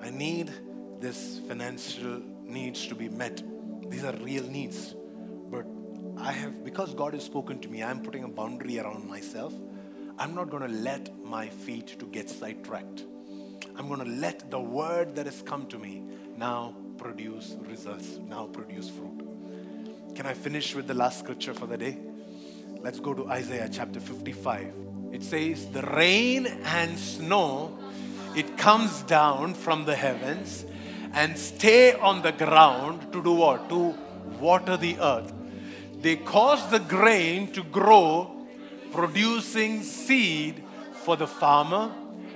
[0.00, 0.50] I need
[1.00, 3.42] this financial needs to be met.
[3.90, 4.94] These are real needs.
[6.24, 9.52] I have, because God has spoken to me, I'm putting a boundary around myself.
[10.18, 13.04] I'm not going to let my feet to get sidetracked.
[13.76, 16.02] I'm going to let the word that has come to me
[16.38, 20.14] now produce results, now produce fruit.
[20.14, 21.98] Can I finish with the last scripture for the day?
[22.80, 24.72] Let's go to Isaiah chapter 55.
[25.12, 27.78] It says, The rain and snow,
[28.34, 30.64] it comes down from the heavens
[31.12, 33.68] and stay on the ground to do what?
[33.68, 33.94] To
[34.40, 35.33] water the earth.
[36.04, 38.46] They cause the grain to grow,
[38.92, 41.90] producing seed for the farmer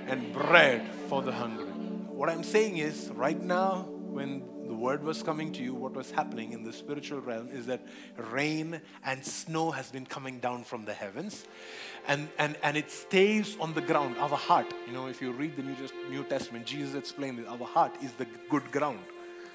[0.07, 1.67] and bread for the hungry.
[1.67, 6.09] What I'm saying is, right now, when the word was coming to you, what was
[6.09, 7.85] happening in the spiritual realm is that
[8.31, 11.45] rain and snow has been coming down from the heavens
[12.07, 14.17] and, and, and it stays on the ground.
[14.17, 15.61] Our heart, you know, if you read the
[16.09, 18.97] New, Testament, Jesus explained that our heart is the good ground.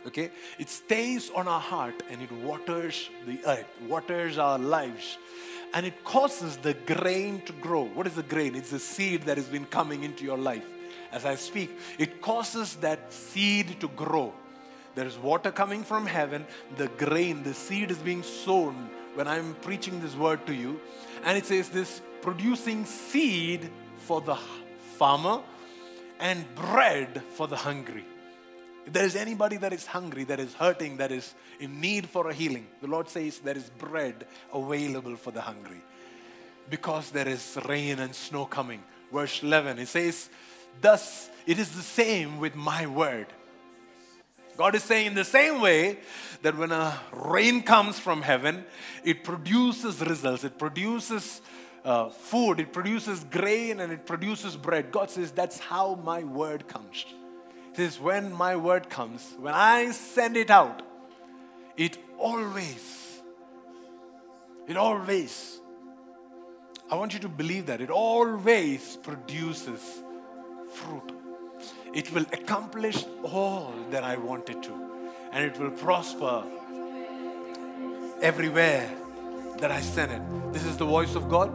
[0.07, 0.31] Okay?
[0.59, 5.19] It stays on our heart and it waters the earth, waters our lives,
[5.73, 7.85] and it causes the grain to grow.
[7.85, 8.55] What is the grain?
[8.55, 10.65] It's the seed that has been coming into your life.
[11.11, 14.35] As I speak, it causes that seed to grow
[14.95, 16.47] there's water coming from heaven.
[16.77, 20.81] The grain, the seed is being sown when I'm preaching this word to you.
[21.25, 24.37] And it says this producing seed for the
[24.97, 25.41] farmer
[26.21, 28.05] and bread for the hungry.
[28.87, 32.29] If there is anybody that is hungry, that is hurting, that is in need for
[32.29, 35.81] a healing, the Lord says there is bread available for the hungry
[36.69, 38.83] because there is rain and snow coming.
[39.13, 40.29] Verse 11, it says,
[40.81, 43.27] Thus it is the same with my word.
[44.57, 45.99] God is saying, in the same way
[46.43, 48.65] that when a rain comes from heaven,
[49.03, 51.41] it produces results, it produces
[51.85, 54.93] uh, food, it produces grain, and it produces bread.
[54.93, 57.05] God says, That's how my word comes.
[57.75, 60.83] He is When my word comes, when I send it out,
[61.77, 63.21] it always,
[64.69, 65.61] it always,
[66.91, 70.03] I want you to believe that it always produces
[70.73, 71.13] fruit
[71.95, 74.73] it will accomplish all that I want it to.
[75.33, 76.43] And it will prosper
[78.21, 78.91] everywhere
[79.59, 80.53] that I send it.
[80.53, 81.53] This is the voice of God.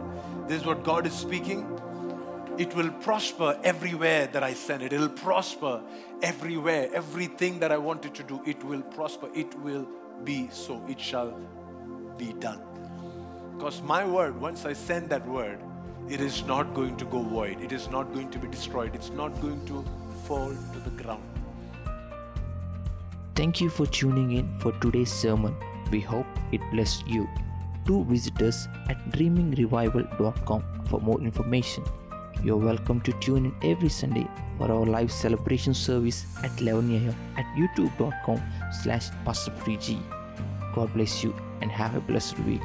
[0.48, 1.66] This is what God is speaking.
[2.60, 4.92] It will prosper everywhere that I send it.
[4.92, 5.80] It will prosper
[6.22, 6.90] everywhere.
[6.92, 9.30] Everything that I want it to do, it will prosper.
[9.34, 9.88] It will
[10.24, 10.84] be so.
[10.86, 11.30] It shall
[12.18, 12.60] be done.
[13.56, 15.58] Because my word, once I send that word,
[16.10, 17.62] it is not going to go void.
[17.62, 18.94] It is not going to be destroyed.
[18.94, 19.82] It's not going to
[20.26, 21.24] fall to the ground.
[23.36, 25.56] Thank you for tuning in for today's sermon.
[25.90, 27.26] We hope it blessed you.
[27.86, 31.84] Do visit us at dreamingrevival.com for more information.
[32.42, 34.26] You're welcome to tune in every Sunday
[34.56, 37.14] for our live celebration service at 11 a.m.
[37.36, 38.40] at youtube.com
[38.72, 39.52] slash pastor
[40.74, 42.62] God bless you and have a blessed week.